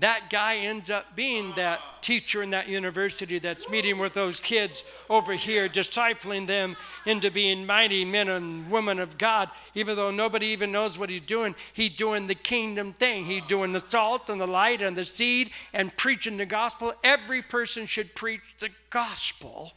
[0.00, 4.84] that guy ends up being that teacher in that university that's meeting with those kids
[5.10, 10.46] over here, discipling them into being mighty men and women of God, even though nobody
[10.46, 11.54] even knows what he's doing.
[11.72, 13.24] He's doing the kingdom thing.
[13.24, 16.94] He's doing the salt and the light and the seed and preaching the gospel.
[17.02, 19.72] Every person should preach the gospel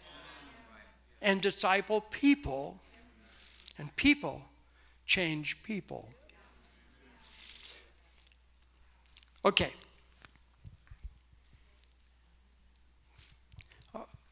[1.20, 2.80] and disciple people,
[3.80, 4.44] and people
[5.08, 6.08] change people.
[9.44, 9.74] Okay.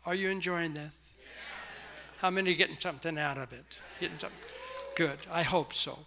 [0.09, 1.13] Are you enjoying this?
[2.17, 3.77] How many are getting something out of it?
[3.99, 4.39] Getting something?
[4.95, 5.19] Good.
[5.31, 5.99] I hope so.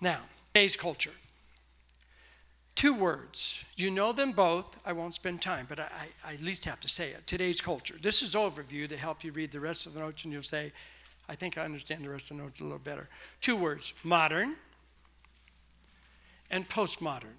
[0.00, 0.20] Now,
[0.54, 1.10] today's culture.
[2.74, 3.66] Two words.
[3.76, 4.78] You know them both.
[4.86, 5.90] I won't spend time, but I,
[6.24, 7.26] I, at least have to say it.
[7.26, 7.96] Today's culture.
[8.00, 10.72] This is overview to help you read the rest of the notes, and you'll say,
[11.28, 13.10] I think I understand the rest of the notes a little better.
[13.42, 14.54] Two words modern
[16.50, 17.36] and postmodern.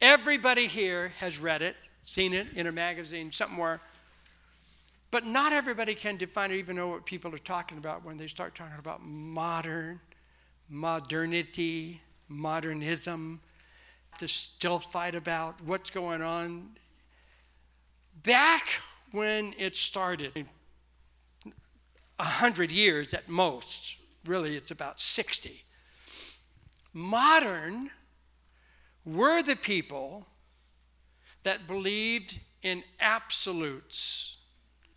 [0.00, 3.80] Everybody here has read it seen it in a magazine somewhere.
[5.10, 8.26] But not everybody can define or even know what people are talking about when they
[8.26, 10.00] start talking about modern,
[10.68, 13.40] modernity, modernism,
[14.18, 16.70] to still fight about what's going on.
[18.22, 18.80] Back
[19.12, 20.46] when it started,
[22.18, 25.62] a hundred years at most, really it's about 60.
[26.92, 27.90] Modern
[29.04, 30.26] were the people
[31.46, 34.38] that believed in absolutes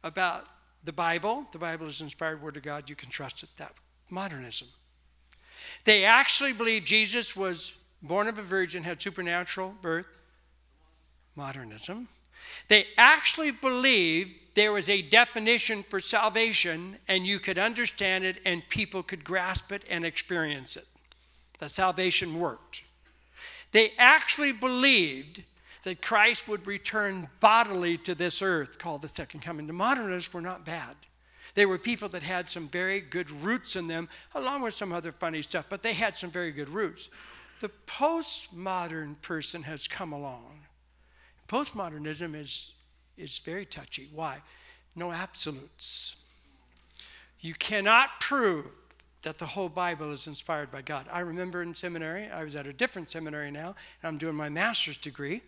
[0.03, 0.47] about
[0.83, 1.45] the Bible.
[1.51, 2.89] The Bible is inspired word of God.
[2.89, 3.49] You can trust it.
[3.57, 3.71] That
[4.09, 4.67] modernism.
[5.83, 10.07] They actually believed Jesus was born of a virgin, had supernatural birth.
[11.35, 12.07] Modernism.
[12.67, 18.67] They actually believed there was a definition for salvation and you could understand it and
[18.69, 20.87] people could grasp it and experience it.
[21.59, 22.81] That salvation worked.
[23.71, 25.43] They actually believed
[25.83, 29.67] that Christ would return bodily to this earth, called the second coming.
[29.67, 30.95] The modernists were not bad.
[31.55, 35.11] They were people that had some very good roots in them, along with some other
[35.11, 37.09] funny stuff, but they had some very good roots.
[37.59, 40.61] The postmodern person has come along.
[41.47, 42.71] Postmodernism is,
[43.17, 44.09] is very touchy.
[44.13, 44.37] Why?
[44.95, 46.15] No absolutes.
[47.39, 48.67] You cannot prove
[49.21, 51.07] that the whole Bible is inspired by God.
[51.11, 54.49] I remember in seminary, I was at a different seminary now, and I'm doing my
[54.49, 55.41] master's degree.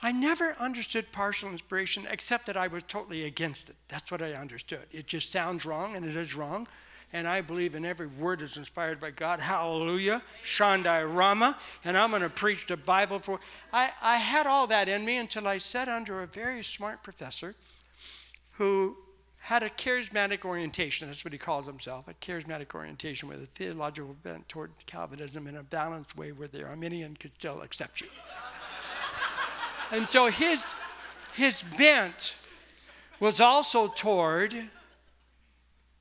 [0.00, 3.76] I never understood partial inspiration except that I was totally against it.
[3.88, 4.82] That's what I understood.
[4.92, 6.66] It just sounds wrong and it is wrong.
[7.12, 9.38] And I believe in every word is inspired by God.
[9.38, 10.20] Hallelujah.
[10.42, 11.56] Shandai Rama.
[11.84, 13.38] And I'm going to preach the Bible for.
[13.72, 17.54] I, I had all that in me until I sat under a very smart professor
[18.52, 18.96] who
[19.38, 21.06] had a charismatic orientation.
[21.06, 25.56] That's what he calls himself a charismatic orientation with a theological bent toward Calvinism in
[25.56, 28.08] a balanced way where the Arminian could still accept you.
[29.90, 30.74] And so his,
[31.34, 32.36] his bent
[33.20, 34.54] was also toward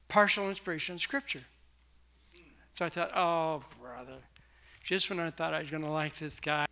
[0.08, 1.44] partial inspiration of Scripture.
[2.72, 4.18] So I thought, oh, brother,
[4.84, 6.66] just when I thought I was going to like this guy.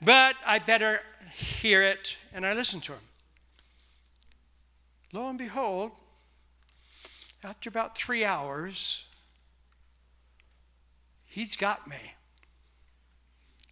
[0.00, 1.00] But I better
[1.32, 3.00] hear it, and I listened to him.
[5.12, 5.92] Lo and behold,
[7.42, 9.08] after about three hours,
[11.24, 12.14] he's got me.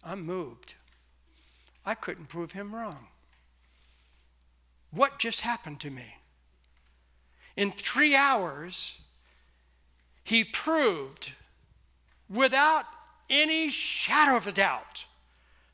[0.03, 0.75] I'm moved.
[1.85, 3.07] I couldn't prove him wrong.
[4.91, 6.15] What just happened to me?
[7.55, 9.01] In three hours,
[10.23, 11.33] he proved
[12.29, 12.85] without
[13.29, 15.05] any shadow of a doubt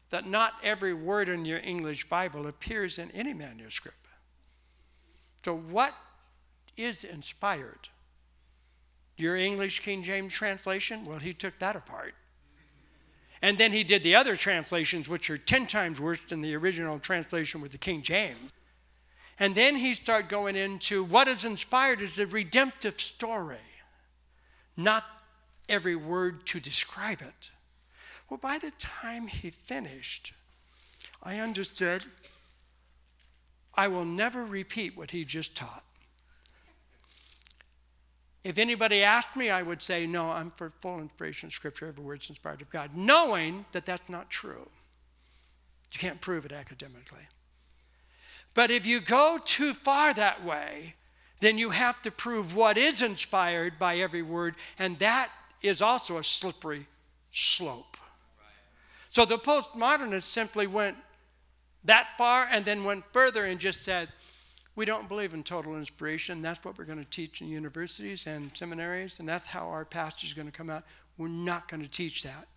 [0.10, 3.98] that not every word in your English Bible appears in any manuscript.
[5.44, 5.96] So, what
[6.78, 7.90] is inspired?
[9.18, 11.06] Your English King James translation?
[11.06, 12.14] Well, he took that apart.
[13.42, 17.00] And then he did the other translations, which are 10 times worse than the original
[17.00, 18.52] translation with the King James.
[19.40, 23.58] And then he started going into what is inspired is the redemptive story,
[24.78, 25.04] not
[25.68, 27.50] every word to describe it.
[28.30, 30.34] Well, by the time he finished,
[31.24, 32.06] I understood
[33.74, 35.84] I will never repeat what he just taught.
[38.44, 42.04] If anybody asked me, I would say, no, I'm for full inspiration of Scripture, every
[42.04, 44.70] word's inspired of God, knowing that that's not true.
[45.94, 47.28] You can't prove it academically.
[48.54, 50.96] But if you go too far that way,
[51.40, 55.30] then you have to prove what is inspired by every word, and that
[55.62, 56.88] is also a slippery
[57.32, 57.98] slope.
[59.10, 60.98] So the postmodernists simply went
[61.84, 64.10] that far and then went further and just said,
[64.76, 66.42] we don't believe in total inspiration.
[66.42, 70.26] That's what we're going to teach in universities and seminaries, and that's how our pastor
[70.26, 70.84] is going to come out.
[71.18, 72.48] We're not going to teach that,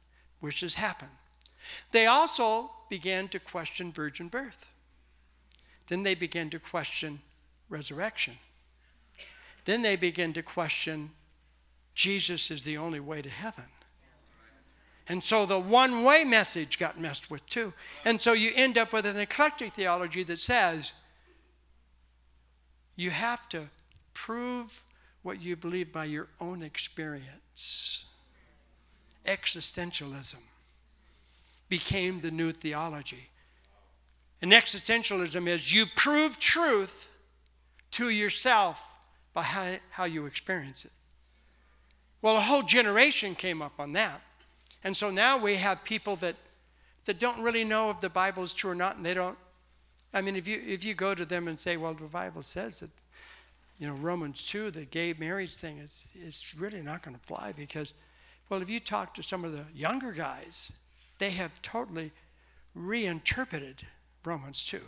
[0.41, 1.11] which has happened.
[1.91, 4.71] They also began to question virgin birth.
[5.89, 7.21] Then they began to question
[7.69, 8.35] resurrection.
[9.65, 11.11] Then they began to question
[11.95, 13.65] Jesus is the only way to heaven.
[15.09, 17.73] And so the one way message got messed with too.
[18.05, 20.95] And so you end up with an eclectic theology that says
[22.97, 23.69] you have to
[24.13, 24.85] prove
[25.23, 28.07] what you believe by your own experience.
[29.27, 30.41] Existentialism
[31.69, 33.31] became the new theology.
[34.43, 37.09] And existentialism is you prove truth
[37.93, 38.83] to yourself
[39.33, 40.93] by how, how you experience it.
[42.21, 44.21] Well, a whole generation came up on that.
[44.83, 46.37] And so now we have people that,
[47.07, 49.39] that don't really know if the Bible is true or not, and they don't.
[50.15, 52.81] I mean, if you, if you go to them and say, well, the Bible says
[52.81, 52.91] that,
[53.81, 57.53] you know, Romans 2, the gay marriage thing, is it's really not going to fly
[57.53, 57.93] because,
[58.49, 60.73] well, if you talk to some of the younger guys,
[61.19, 62.13] they have totally
[62.77, 63.83] reinterpreted
[64.25, 64.81] Romans 2.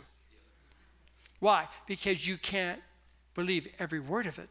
[1.39, 1.67] Why?
[1.85, 2.81] Because you can't
[3.35, 4.49] believe every word of it.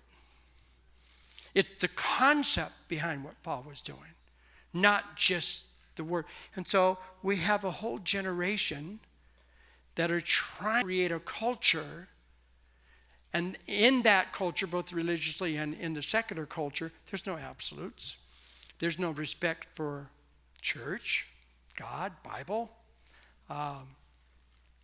[1.55, 4.15] It's the concept behind what Paul was doing,
[4.75, 5.65] not just
[5.97, 6.27] the word.
[6.55, 9.01] And so we have a whole generation
[9.97, 12.09] that are trying to create a culture.
[13.33, 18.17] And in that culture, both religiously and in the secular culture, there's no absolutes.
[18.79, 20.09] There's no respect for
[20.61, 21.27] church,
[21.77, 22.71] God, Bible.
[23.51, 23.89] Um,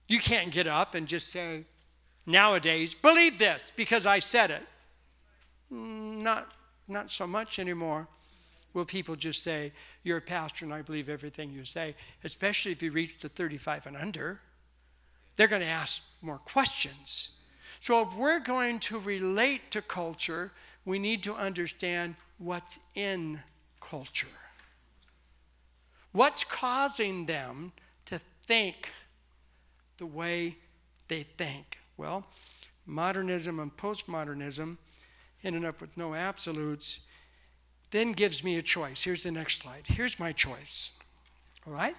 [0.08, 1.64] you can't get up and just say,
[2.26, 4.62] nowadays, believe this because I said it.
[5.70, 6.52] Not,
[6.88, 8.08] not so much anymore.
[8.74, 11.94] Will people just say, You're a pastor and I believe everything you say,
[12.24, 14.40] especially if you reach the 35 and under?
[15.42, 17.30] They're going to ask more questions.
[17.80, 20.52] So, if we're going to relate to culture,
[20.84, 23.40] we need to understand what's in
[23.80, 24.28] culture.
[26.12, 27.72] What's causing them
[28.04, 28.92] to think
[29.98, 30.58] the way
[31.08, 31.80] they think?
[31.96, 32.24] Well,
[32.86, 34.76] modernism and postmodernism,
[35.42, 37.00] ending up with no absolutes,
[37.90, 39.02] then gives me a choice.
[39.02, 39.88] Here's the next slide.
[39.88, 40.92] Here's my choice.
[41.66, 41.96] All right?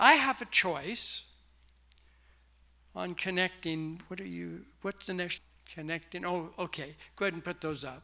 [0.00, 1.28] I have a choice
[2.94, 4.00] on connecting.
[4.08, 5.42] What are you, what's the next?
[5.74, 6.26] Connecting.
[6.26, 6.94] Oh, okay.
[7.16, 8.02] Go ahead and put those up.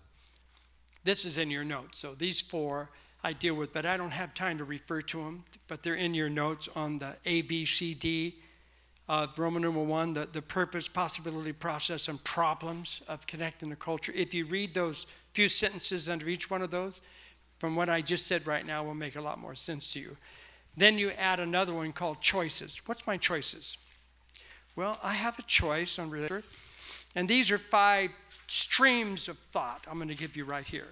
[1.05, 1.99] This is in your notes.
[1.99, 2.89] So these four
[3.23, 6.15] I deal with, but I don't have time to refer to them, but they're in
[6.15, 8.37] your notes on the A, B, C, D
[9.09, 14.13] uh, Roman number one, the, the purpose, possibility, process, and problems of connecting the culture.
[14.15, 17.01] If you read those few sentences under each one of those,
[17.59, 20.17] from what I just said right now, will make a lot more sense to you.
[20.77, 22.83] Then you add another one called choices.
[22.87, 23.79] What's my choices?
[24.79, 26.45] Well, I have a choice on religion,
[27.17, 28.13] and these are five
[28.47, 30.87] streams of thought I'm going to give you right here.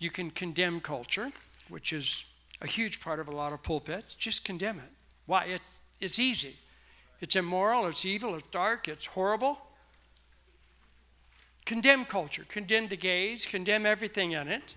[0.00, 1.30] You can condemn culture,
[1.68, 2.24] which is
[2.60, 4.12] a huge part of a lot of pulpits.
[4.16, 4.90] Just condemn it.
[5.26, 5.44] Why?
[5.44, 6.56] It's, it's easy.
[7.20, 9.58] It's immoral, it's evil, it's dark, it's horrible.
[11.64, 14.74] Condemn culture, condemn the gays, condemn everything in it.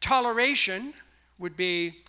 [0.00, 0.94] Toleration
[1.38, 2.02] would be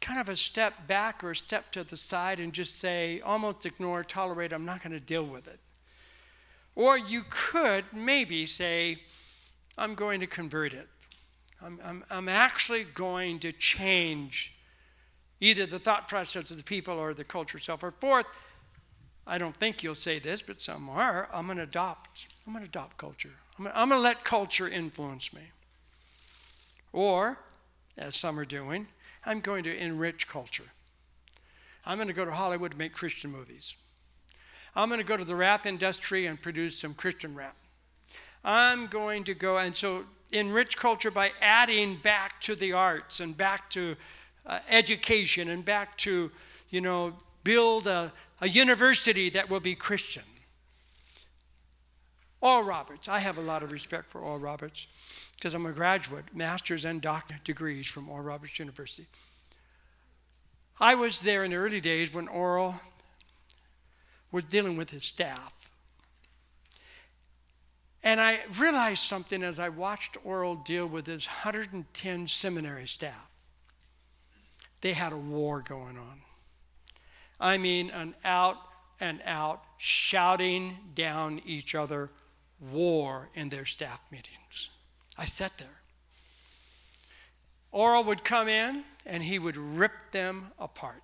[0.00, 3.66] kind of a step back or a step to the side and just say, almost
[3.66, 5.58] ignore, tolerate, I'm not going to deal with it.
[6.74, 8.98] Or you could maybe say,
[9.78, 10.88] I'm going to convert it.
[11.62, 14.54] I'm, I'm, I'm actually going to change
[15.40, 17.82] either the thought process of the people or the culture itself.
[17.82, 18.26] Or fourth,
[19.26, 21.28] I don't think you'll say this, but some are.
[21.32, 22.28] I'm going to adopt.
[22.46, 23.32] I'm going to adopt culture.
[23.58, 25.42] I'm I'm going to let culture influence me.
[26.92, 27.38] Or,
[27.98, 28.86] as some are doing,
[29.26, 30.64] I'm going to enrich culture.
[31.84, 33.74] I'm going to go to Hollywood to make Christian movies.
[34.76, 37.56] I'm going to go to the rap industry and produce some Christian rap.
[38.44, 43.36] I'm going to go, and so enrich culture by adding back to the arts and
[43.36, 43.96] back to
[44.46, 46.30] uh, education and back to,
[46.70, 50.22] you know, build a, a university that will be Christian.
[52.40, 54.86] Oral Roberts, I have a lot of respect for Oral Roberts
[55.36, 59.06] because I'm a graduate, master's and doctorate degrees from Oral Roberts University.
[60.80, 62.74] I was there in the early days when Oral
[64.32, 65.52] was dealing with his staff.
[68.02, 73.28] And I realized something as I watched Oral deal with his 110 seminary staff
[74.80, 76.20] they had a war going on.
[77.40, 78.56] I mean, an out
[79.00, 82.10] and out shouting down each other
[82.60, 84.36] war in their staff meetings.
[85.18, 85.80] I sat there.
[87.72, 91.02] Oral would come in and he would rip them apart.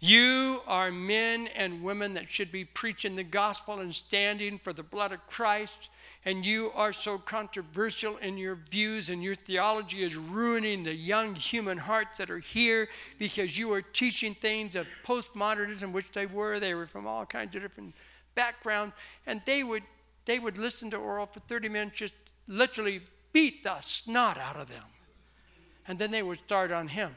[0.00, 4.82] You are men and women that should be preaching the gospel and standing for the
[4.82, 5.88] blood of Christ.
[6.26, 11.34] And you are so controversial in your views, and your theology is ruining the young
[11.34, 16.60] human hearts that are here because you are teaching things of postmodernism, which they were.
[16.60, 17.94] They were from all kinds of different
[18.34, 18.94] backgrounds.
[19.26, 19.84] And they would,
[20.26, 22.14] they would listen to Oral for 30 minutes, just
[22.46, 23.00] literally
[23.32, 24.84] beat the snot out of them.
[25.86, 27.14] And then they would start on him.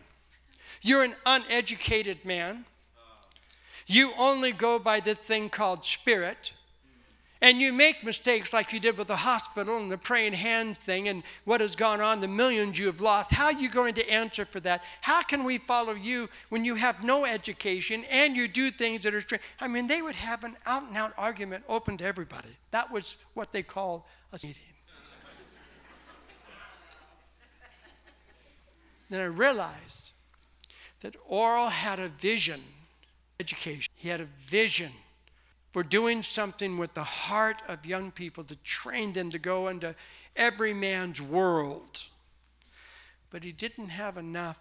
[0.82, 2.66] You're an uneducated man.
[3.86, 6.54] You only go by this thing called spirit.
[7.40, 11.08] And you make mistakes like you did with the hospital and the praying hands thing
[11.08, 13.32] and what has gone on, the millions you have lost.
[13.32, 14.84] How are you going to answer for that?
[15.02, 19.14] How can we follow you when you have no education and you do things that
[19.14, 19.44] are strange?
[19.60, 22.58] I mean, they would have an out and out argument open to everybody.
[22.72, 24.02] That was what they called
[24.34, 24.64] a meeting.
[29.10, 30.14] Then I realized
[31.02, 32.62] that Oral had a vision,
[33.40, 33.92] education.
[33.96, 34.92] He had a vision
[35.72, 39.96] for doing something with the heart of young people to train them to go into
[40.36, 42.04] every man's world.
[43.30, 44.58] But he didn't have enough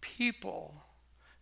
[0.00, 0.74] people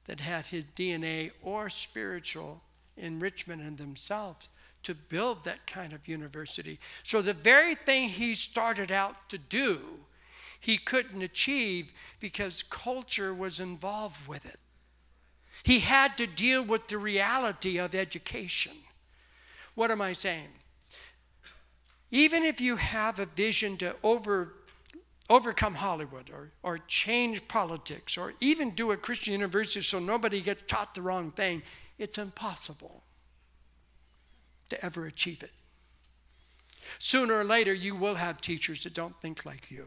[0.07, 2.63] that had his DNA or spiritual
[2.97, 4.49] enrichment in themselves
[4.83, 6.79] to build that kind of university.
[7.03, 9.81] So the very thing he started out to do,
[10.61, 14.59] he couldn't achieve because culture was involved with it.
[15.63, 18.73] He had to deal with the reality of education.
[19.75, 20.49] What am I saying?
[22.11, 24.55] Even if you have a vision to over,
[25.29, 30.63] overcome Hollywood or, or change politics or even do a Christian university so nobody gets
[30.67, 31.63] taught the wrong thing,
[31.99, 33.03] it's impossible
[34.71, 35.53] to ever achieve it.
[36.99, 39.87] Sooner or later, you will have teachers that don't think like you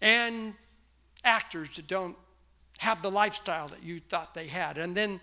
[0.00, 0.54] and
[1.24, 2.16] actors that don't
[2.78, 4.78] have the lifestyle that you thought they had.
[4.78, 5.20] And then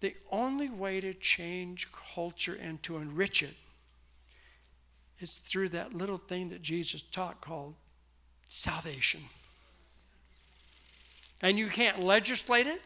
[0.00, 3.54] the only way to change culture and to enrich it
[5.18, 7.74] is through that little thing that Jesus taught called
[8.48, 9.20] salvation.
[11.42, 12.80] And you can't legislate it,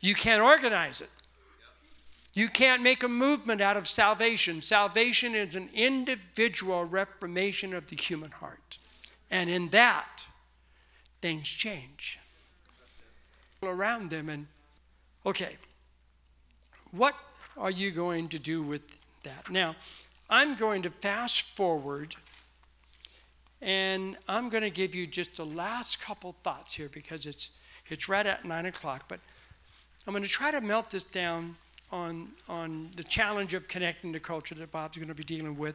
[0.00, 1.10] you can't organize it.
[2.32, 4.62] You can't make a movement out of salvation.
[4.62, 8.59] Salvation is an individual reformation of the human heart.
[9.30, 10.24] And in that,
[11.20, 12.18] things change
[13.62, 14.28] around them.
[14.28, 14.46] And
[15.24, 15.56] okay,
[16.92, 17.14] what
[17.56, 18.82] are you going to do with
[19.22, 19.50] that?
[19.50, 19.76] Now,
[20.28, 22.16] I'm going to fast forward
[23.62, 27.50] and I'm going to give you just the last couple thoughts here because it's,
[27.88, 29.04] it's right at nine o'clock.
[29.06, 29.20] But
[30.06, 31.56] I'm going to try to melt this down
[31.92, 35.74] on, on the challenge of connecting to culture that Bob's going to be dealing with.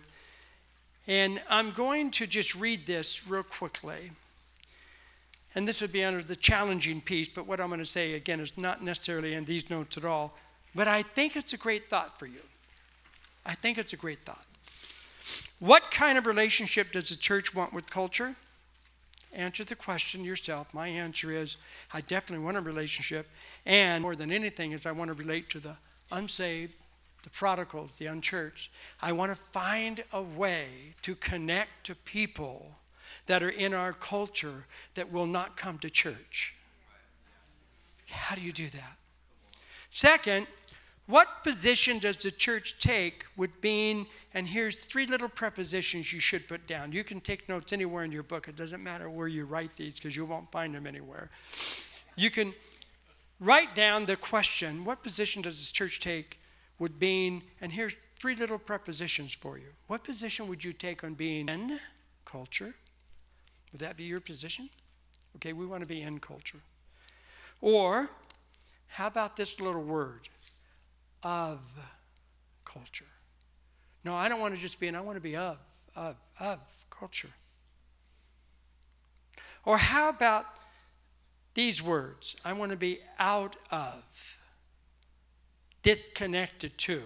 [1.08, 4.12] And I'm going to just read this real quickly.
[5.54, 8.40] And this would be under the challenging piece, but what I'm going to say again
[8.40, 10.38] is not necessarily in these notes at all.
[10.74, 12.42] But I think it's a great thought for you.
[13.46, 14.46] I think it's a great thought.
[15.60, 18.36] What kind of relationship does the church want with culture?
[19.32, 20.74] Answer the question yourself.
[20.74, 21.58] My answer is
[21.94, 23.28] I definitely want a relationship.
[23.66, 25.76] And more than anything, is I want to relate to the
[26.12, 26.74] unsaved,
[27.26, 28.72] the prodigals, the unchurched.
[29.02, 30.68] I want to find a way
[31.02, 32.76] to connect to people
[33.26, 36.56] that are in our culture that will not come to church.
[38.08, 38.98] How do you do that?
[39.90, 40.46] Second,
[41.08, 44.06] what position does the church take with being,
[44.36, 46.92] and here's three little prepositions you should put down.
[46.92, 48.48] You can take notes anywhere in your book.
[48.48, 51.32] It doesn't matter where you write these because you won't find them anywhere.
[52.16, 52.54] You can
[53.40, 56.40] write down the question what position does the church take
[56.80, 59.68] with being, and here's three little prepositions for you.
[59.88, 61.80] What position would you take on being in
[62.26, 62.76] culture?
[63.72, 64.70] Would that be your position?
[65.38, 66.60] Okay, we want to be in culture.
[67.62, 68.10] Or,
[68.88, 70.30] how about this little word?
[71.24, 71.60] Of
[72.64, 73.06] culture.
[74.04, 75.58] No, I don't want to just be in, I want to be of,
[75.96, 77.32] of, of culture.
[79.66, 80.46] Or how about
[81.56, 82.36] these words?
[82.46, 84.04] I want to be out of,
[85.86, 87.04] disconnected to,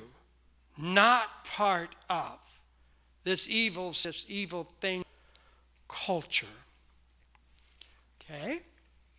[0.77, 2.39] not part of
[3.25, 5.03] this evil, this evil thing
[5.89, 6.47] culture.
[8.21, 8.61] Okay?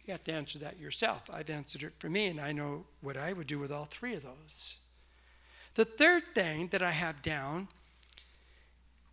[0.06, 1.28] You have to answer that yourself.
[1.30, 4.14] I've answered it for me, and I know what I would do with all three
[4.14, 4.78] of those.
[5.74, 7.68] The third thing that I have down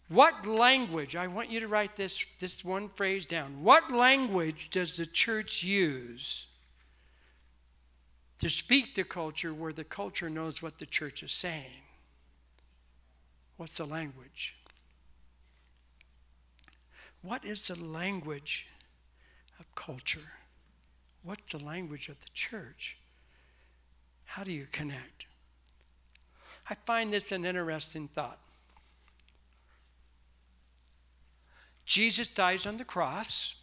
[0.10, 3.62] what language, I want you to write this, this one phrase down.
[3.62, 6.47] What language does the church use
[8.40, 11.84] to speak the culture where the culture knows what the church is saying?
[13.58, 14.56] What's the language?
[17.22, 18.68] What is the language
[19.60, 20.32] of culture?
[21.24, 22.98] What's the language of the church?
[24.26, 25.26] How do you connect?
[26.70, 28.40] I find this an interesting thought.
[31.86, 33.56] Jesus dies on the cross.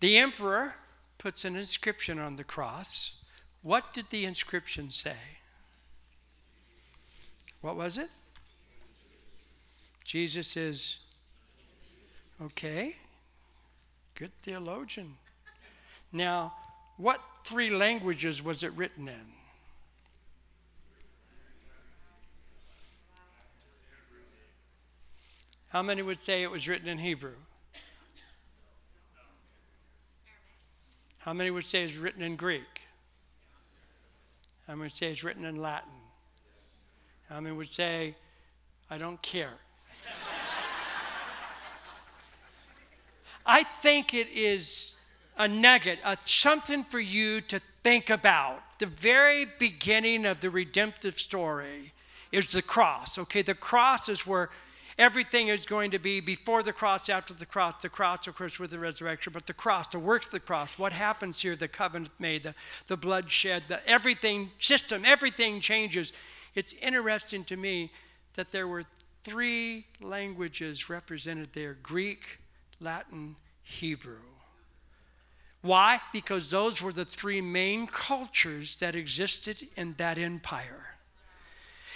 [0.00, 0.76] The emperor
[1.18, 3.22] puts an inscription on the cross.
[3.62, 5.16] What did the inscription say?
[7.60, 8.10] What was it?
[10.04, 10.98] Jesus is
[12.40, 12.96] okay.
[14.14, 15.16] Good theologian.
[16.12, 16.54] Now,
[16.96, 19.32] what three languages was it written in?
[25.70, 27.34] How many would say it was written in Hebrew?
[31.26, 32.82] How many would say it's written in Greek?
[34.68, 35.90] How many would say it's written in Latin?
[37.28, 38.14] How many would say,
[38.88, 39.54] I don't care?
[43.44, 44.94] I think it is
[45.36, 48.62] a nugget, a, something for you to think about.
[48.78, 51.92] The very beginning of the redemptive story
[52.30, 53.18] is the cross.
[53.18, 54.50] Okay, the cross is where
[54.98, 57.82] everything is going to be before the cross, after the cross.
[57.82, 60.78] The cross, of course, with the resurrection, but the cross, the works of the cross,
[60.78, 62.54] what happens here, the covenant made, the,
[62.86, 66.12] the blood shed, the everything system, everything changes.
[66.54, 67.90] It's interesting to me
[68.34, 68.84] that there were
[69.22, 72.38] three languages represented there Greek,
[72.80, 74.20] Latin, Hebrew.
[75.62, 76.00] Why?
[76.12, 80.94] Because those were the three main cultures that existed in that empire.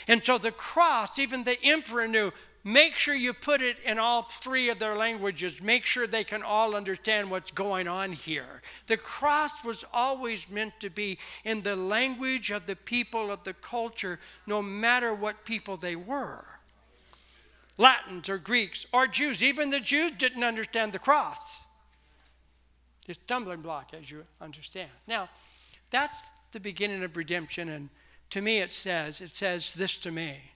[0.08, 2.32] And so the cross, even the emperor knew
[2.64, 5.62] make sure you put it in all three of their languages.
[5.62, 8.62] Make sure they can all understand what's going on here.
[8.86, 13.54] The cross was always meant to be in the language of the people of the
[13.54, 16.44] culture, no matter what people they were.
[17.78, 19.42] Latins or Greeks or Jews.
[19.42, 21.60] Even the Jews didn't understand the cross.
[23.08, 24.90] A stumbling block, as you understand.
[25.08, 25.28] Now,
[25.90, 27.88] that's the beginning of redemption, and
[28.30, 30.52] to me it says, it says this to me.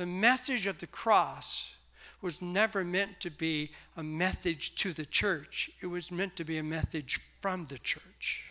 [0.00, 1.74] The message of the cross
[2.22, 5.70] was never meant to be a message to the church.
[5.82, 8.46] It was meant to be a message from the church.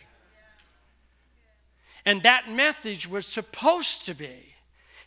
[2.06, 4.54] And that message was supposed to be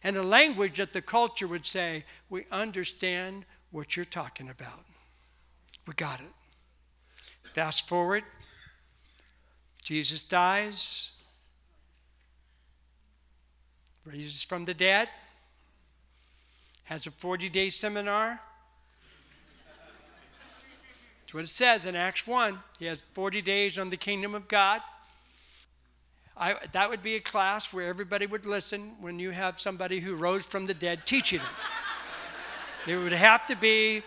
[0.04, 4.84] in a language that the culture would say, We understand what you're talking about.
[5.88, 6.34] We got it.
[7.54, 8.26] Fast forward,
[9.82, 11.14] Jesus dies,
[14.06, 15.08] raises from the dead,
[16.86, 18.40] has a 40 day seminar.
[21.22, 22.60] That's what it says in Acts 1.
[22.80, 24.82] He has 40 days on the kingdom of God.
[26.36, 30.16] I, that would be a class where everybody would listen when you have somebody who
[30.16, 31.40] rose from the dead teaching
[32.88, 32.92] it.
[32.92, 34.02] it would have to be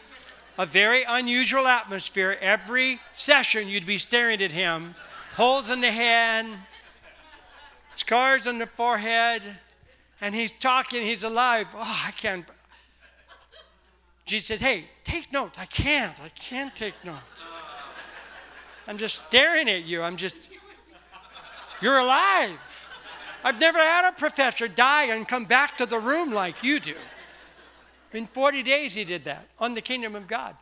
[0.59, 2.37] a very unusual atmosphere.
[2.41, 4.95] Every session, you'd be staring at him,
[5.35, 6.47] holes in the head,
[7.95, 9.43] scars on the forehead,
[10.21, 11.69] and he's talking, he's alive.
[11.75, 12.45] Oh, I can't.
[14.27, 15.59] Jesus said, Hey, take notes.
[15.59, 16.21] I can't.
[16.21, 17.47] I can't take notes.
[18.89, 20.03] I'm just staring at you.
[20.03, 20.37] I'm just
[21.81, 22.89] you're alive.
[23.45, 26.95] I've never had a professor die and come back to the room like you do.
[28.13, 30.57] In 40 days, he did that on the kingdom of God.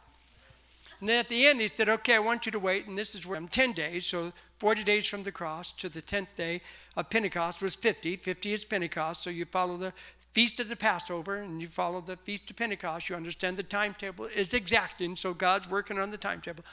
[1.00, 3.14] And then at the end, he said, Okay, I want you to wait, and this
[3.14, 4.06] is where I'm 10 days.
[4.06, 6.62] So 40 days from the cross to the 10th day
[6.96, 8.16] of Pentecost was 50.
[8.16, 9.22] 50 is Pentecost.
[9.22, 9.92] So you follow the
[10.34, 13.08] feast of the Passover and you follow the feast of Pentecost.
[13.08, 15.14] You understand the timetable is exacting.
[15.16, 16.64] So God's working on the timetable.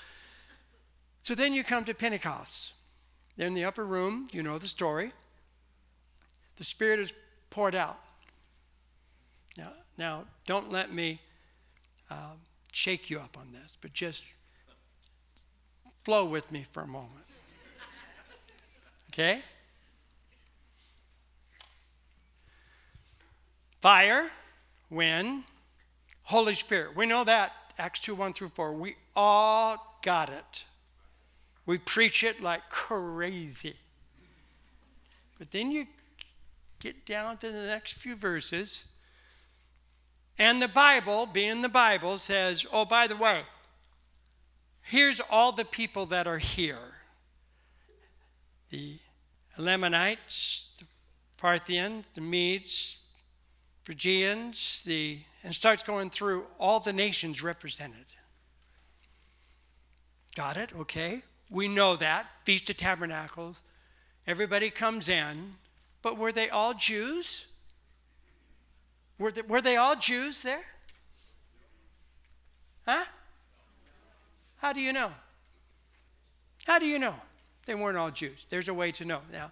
[1.22, 2.74] So then you come to Pentecost.
[3.38, 4.28] They're in the upper room.
[4.34, 5.14] You know the story.
[6.58, 7.14] The Spirit is
[7.52, 8.00] poured out.
[9.58, 11.22] Now, now don't let me
[12.10, 12.34] uh,
[12.72, 14.36] shake you up on this, but just
[16.04, 17.26] flow with me for a moment.
[19.14, 19.42] Okay?
[23.82, 24.30] Fire,
[24.92, 25.44] wind,
[26.24, 26.96] Holy Spirit.
[26.96, 28.74] We know that, Acts 2 1 through 4.
[28.74, 30.64] We all got it.
[31.66, 33.76] We preach it like crazy.
[35.40, 35.88] But then you
[36.80, 38.92] get down to the next few verses,
[40.38, 43.42] and the Bible, being the Bible, says, oh, by the way,
[44.84, 46.78] here's all the people that are here
[48.70, 48.98] the
[49.58, 50.86] Elamites, the
[51.38, 53.01] Parthians, the Medes,
[53.84, 58.06] Phrygians, the, and starts going through all the nations represented.
[60.36, 60.72] Got it?
[60.76, 61.24] Okay.
[61.50, 62.28] We know that.
[62.46, 63.64] Feast of Tabernacles.
[64.28, 65.56] Everybody comes in.
[66.02, 67.48] But were they all Jews?
[69.20, 70.64] Were they, were they all Jews there?
[72.88, 73.04] Huh?
[74.58, 75.12] How do you know?
[76.66, 77.16] How do you know?
[77.66, 78.48] They weren't all Jews.
[78.50, 79.22] There's a way to know.
[79.32, 79.52] Now,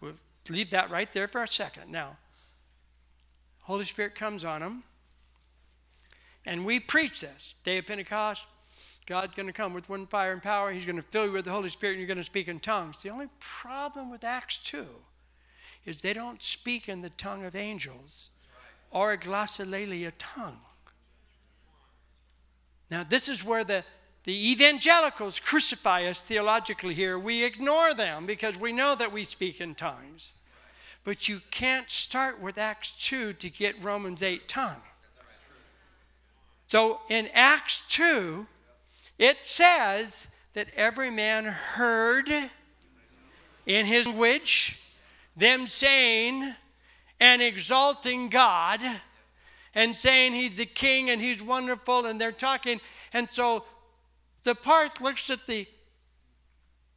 [0.00, 0.14] we'll
[0.48, 1.90] leave that right there for a second.
[1.90, 2.16] Now,
[3.68, 4.82] Holy Spirit comes on them,
[6.46, 7.54] and we preach this.
[7.64, 8.48] Day of Pentecost,
[9.04, 10.72] God's going to come with wind, fire, and power.
[10.72, 12.60] He's going to fill you with the Holy Spirit, and you're going to speak in
[12.60, 13.02] tongues.
[13.02, 14.86] The only problem with Acts 2
[15.84, 18.30] is they don't speak in the tongue of angels
[18.90, 20.60] or a glossolalia tongue.
[22.90, 23.84] Now, this is where the,
[24.24, 27.18] the evangelicals crucify us theologically here.
[27.18, 30.37] We ignore them because we know that we speak in tongues.
[31.08, 34.82] But you can't start with Acts 2 to get Romans 8 tongue.
[36.66, 38.46] So in Acts 2,
[39.16, 42.28] it says that every man heard
[43.64, 44.82] in his language
[45.34, 46.54] them saying
[47.18, 48.82] and exalting God
[49.74, 52.82] and saying he's the king and he's wonderful and they're talking.
[53.14, 53.64] And so
[54.42, 55.66] the Parth looks at the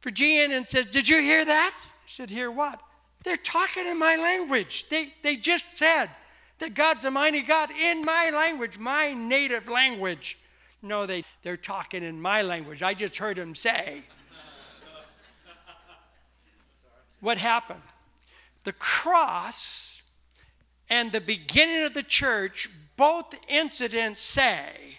[0.00, 1.74] Phrygian and says, Did you hear that?
[2.04, 2.78] He said, Hear what?
[3.24, 4.88] They're talking in my language.
[4.88, 6.08] They, they just said
[6.58, 10.38] that God's a mighty God in my language, my native language.
[10.82, 12.82] No, they, they're talking in my language.
[12.82, 14.02] I just heard them say.
[17.20, 17.82] what happened?
[18.64, 20.02] The cross
[20.90, 24.98] and the beginning of the church, both incidents say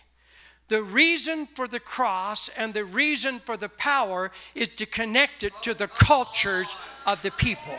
[0.70, 5.54] the reason for the cross and the reason for the power is to connect it
[5.62, 6.76] to the cultures
[7.06, 7.76] of the people.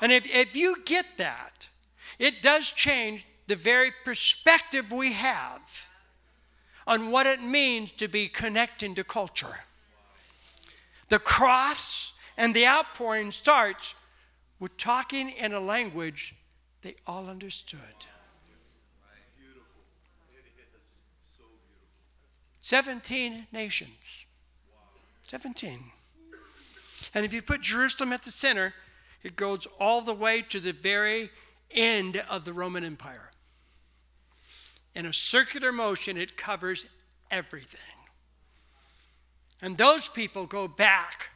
[0.00, 1.68] And if, if you get that,
[2.18, 5.88] it does change the very perspective we have
[6.86, 9.60] on what it means to be connecting to culture.
[11.08, 13.94] The cross and the outpouring starts
[14.58, 16.34] with talking in a language
[16.82, 17.80] they all understood.
[22.60, 24.26] 17 nations.
[25.24, 25.80] 17.
[27.14, 28.74] And if you put Jerusalem at the center,
[29.22, 31.30] it goes all the way to the very
[31.70, 33.30] end of the Roman Empire.
[34.94, 36.86] In a circular motion, it covers
[37.30, 37.80] everything.
[39.62, 41.28] And those people go back.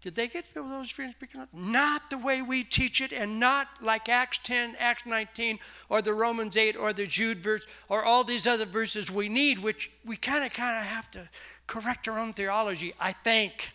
[0.00, 1.46] Did they get filled with those speaking?
[1.52, 5.58] Not the way we teach it, and not like Acts 10, Acts 19,
[5.88, 9.60] or the Romans 8, or the Jude verse, or all these other verses we need,
[9.60, 11.28] which we kind of kind of have to
[11.66, 13.72] correct our own theology, I think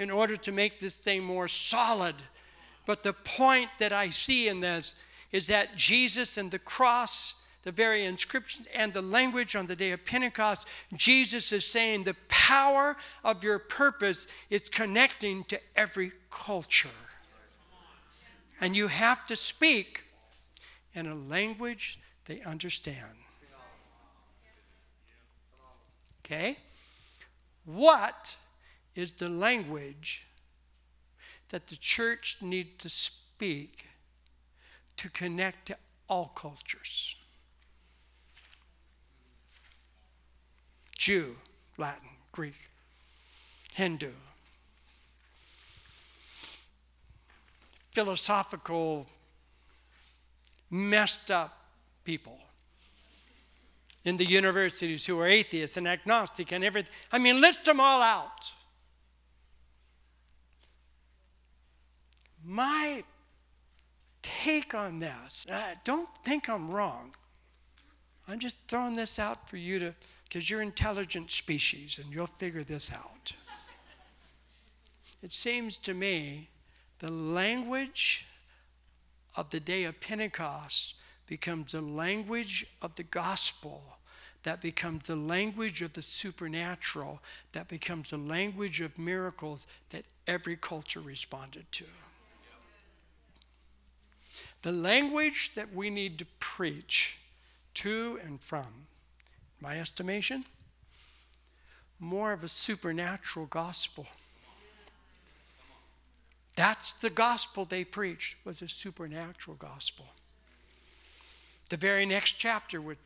[0.00, 2.14] in order to make this thing more solid.
[2.86, 4.94] But the point that I see in this
[5.30, 9.92] is that Jesus and the cross, the very inscription and the language on the day
[9.92, 16.88] of Pentecost, Jesus is saying the power of your purpose is connecting to every culture.
[18.58, 20.00] And you have to speak
[20.94, 23.16] in a language they understand.
[26.24, 26.56] Okay?
[27.66, 28.36] What
[28.94, 30.26] is the language
[31.50, 33.86] that the church needs to speak
[34.96, 35.76] to connect to
[36.08, 37.16] all cultures.
[40.96, 41.36] Jew,
[41.78, 42.68] Latin, Greek,
[43.72, 44.10] Hindu,
[47.92, 49.06] philosophical,
[50.70, 51.56] messed up
[52.04, 52.38] people
[54.04, 56.92] in the universities who are atheists and agnostic and everything.
[57.10, 58.52] I mean, list them all out.
[62.44, 63.04] My
[64.22, 67.14] take on this, uh, don't think I'm wrong.
[68.28, 69.94] I'm just throwing this out for you to,
[70.24, 73.32] because you're intelligent species and you'll figure this out.
[75.22, 76.48] It seems to me
[76.98, 78.26] the language
[79.36, 80.94] of the day of Pentecost
[81.26, 83.82] becomes the language of the gospel
[84.42, 87.20] that becomes the language of the supernatural,
[87.52, 91.84] that becomes the language of miracles that every culture responded to.
[94.62, 97.18] The language that we need to preach
[97.74, 98.86] to and from,
[99.60, 100.44] my estimation,
[101.98, 104.06] more of a supernatural gospel.
[106.56, 110.06] That's the gospel they preached was a supernatural gospel.
[111.70, 112.98] The very next chapter with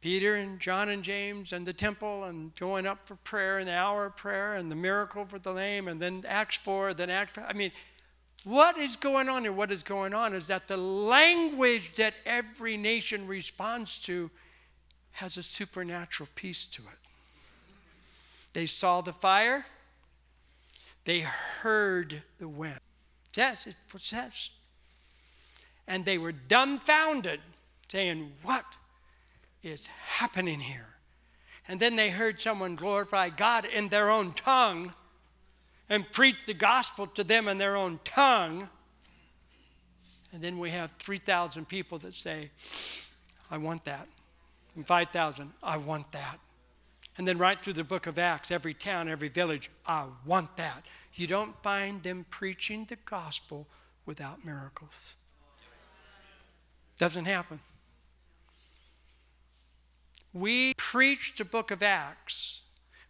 [0.00, 3.74] Peter and John and James and the temple and going up for prayer and the
[3.74, 7.34] hour of prayer and the miracle for the lame and then Acts 4, then Acts
[7.34, 7.44] 5.
[7.48, 7.70] I mean,
[8.44, 9.52] what is going on here?
[9.52, 14.30] What is going on is that the language that every nation responds to
[15.12, 16.98] has a supernatural piece to it.
[18.52, 19.66] They saw the fire,
[21.04, 22.80] they heard the wind.
[23.34, 24.50] That's it says.
[25.88, 27.40] And they were dumbfounded,
[27.88, 28.64] saying, What
[29.62, 30.92] is happening here?
[31.68, 34.92] and then they heard someone glorify God in their own tongue
[35.92, 38.66] and preach the gospel to them in their own tongue.
[40.32, 42.50] And then we have 3,000 people that say,
[43.50, 44.08] I want that.
[44.74, 46.38] And 5,000, I want that.
[47.18, 50.82] And then right through the book of Acts, every town, every village, I want that.
[51.12, 53.66] You don't find them preaching the gospel
[54.06, 55.16] without miracles.
[56.96, 57.60] Doesn't happen.
[60.32, 62.61] We preach the book of Acts,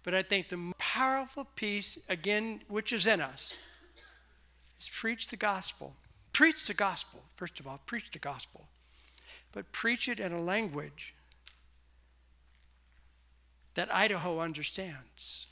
[0.02, 3.54] but I think the powerful piece, again, which is in us,
[4.80, 5.94] is preach the gospel.
[6.32, 8.68] Preach the gospel, first of all, preach the gospel.
[9.52, 11.14] But preach it in a language
[13.74, 15.46] that Idaho understands,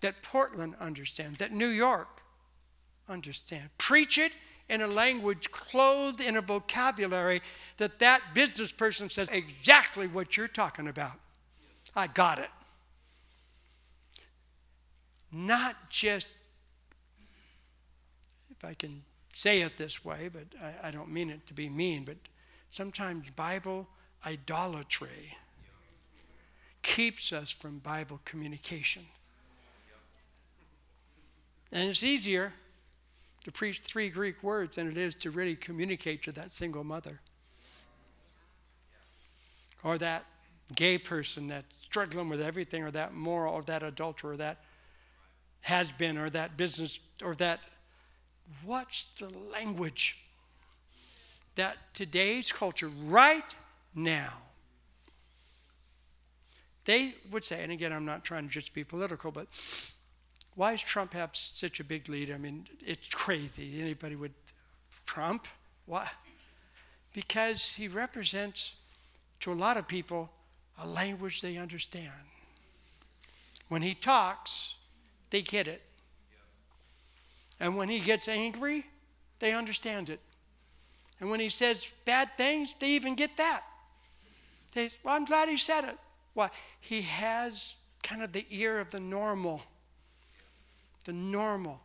[0.00, 2.20] that Portland understands, that New York
[3.08, 3.70] understands.
[3.78, 4.32] Preach it
[4.68, 7.42] in a language clothed in a vocabulary
[7.76, 11.18] that that business person says exactly what you're talking about.
[11.94, 12.50] I got it.
[15.34, 16.32] Not just,
[18.50, 19.02] if I can
[19.32, 22.16] say it this way, but I, I don't mean it to be mean, but
[22.70, 23.88] sometimes Bible
[24.24, 25.36] idolatry
[26.82, 29.02] keeps us from Bible communication.
[31.72, 32.52] And it's easier
[33.42, 37.18] to preach three Greek words than it is to really communicate to that single mother.
[39.82, 40.26] Or that
[40.76, 44.58] gay person that's struggling with everything, or that moral, or that adulterer, or that
[45.64, 47.60] has been, or that business, or that.
[48.64, 50.18] What's the language
[51.56, 53.54] that today's culture, right
[53.94, 54.34] now,
[56.84, 59.46] they would say, and again, I'm not trying to just be political, but
[60.54, 62.30] why does Trump have such a big lead?
[62.30, 63.80] I mean, it's crazy.
[63.80, 64.34] Anybody would,
[65.06, 65.48] Trump?
[65.86, 66.10] Why?
[67.14, 68.76] Because he represents,
[69.40, 70.30] to a lot of people,
[70.78, 72.12] a language they understand.
[73.68, 74.74] When he talks,
[75.30, 75.82] they get it.
[77.60, 78.86] And when he gets angry,
[79.38, 80.20] they understand it.
[81.20, 83.62] And when he says bad things, they even get that.
[84.74, 85.96] They say, well, I'm glad he said it.
[86.34, 86.50] Why?
[86.80, 89.62] He has kind of the ear of the normal.
[91.04, 91.80] The normal.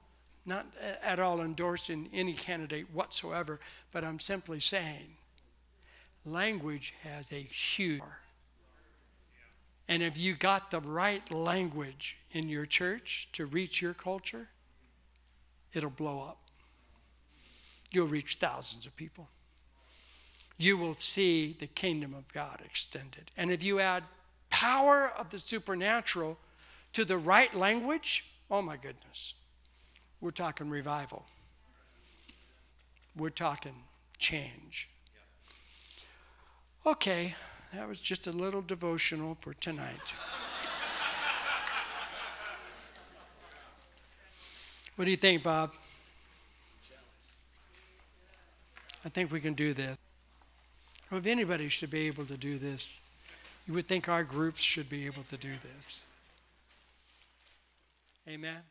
[0.46, 3.60] Not uh, at all endorsing any candidate whatsoever,
[3.92, 5.16] but I'm simply saying
[6.26, 8.02] language has a huge.
[9.90, 14.48] And if you got the right language in your church to reach your culture,
[15.74, 16.38] it'll blow up.
[17.92, 19.30] You'll reach thousands of people.
[20.60, 23.32] You will see the kingdom of God extended.
[23.36, 24.04] And if you add
[24.52, 26.38] power of the supernatural
[26.94, 29.34] to the right language, oh my goodness,
[30.22, 31.26] we're talking revival.
[33.16, 33.74] We're talking
[34.20, 34.88] change.
[36.86, 37.34] Okay,
[37.74, 40.14] that was just a little devotional for tonight.
[44.96, 45.74] what do you think, Bob?
[49.06, 49.98] I think we can do this.
[51.10, 53.00] Well, if anybody should be able to do this,
[53.68, 56.02] you would think our groups should be able to do this.
[58.28, 58.62] Amen.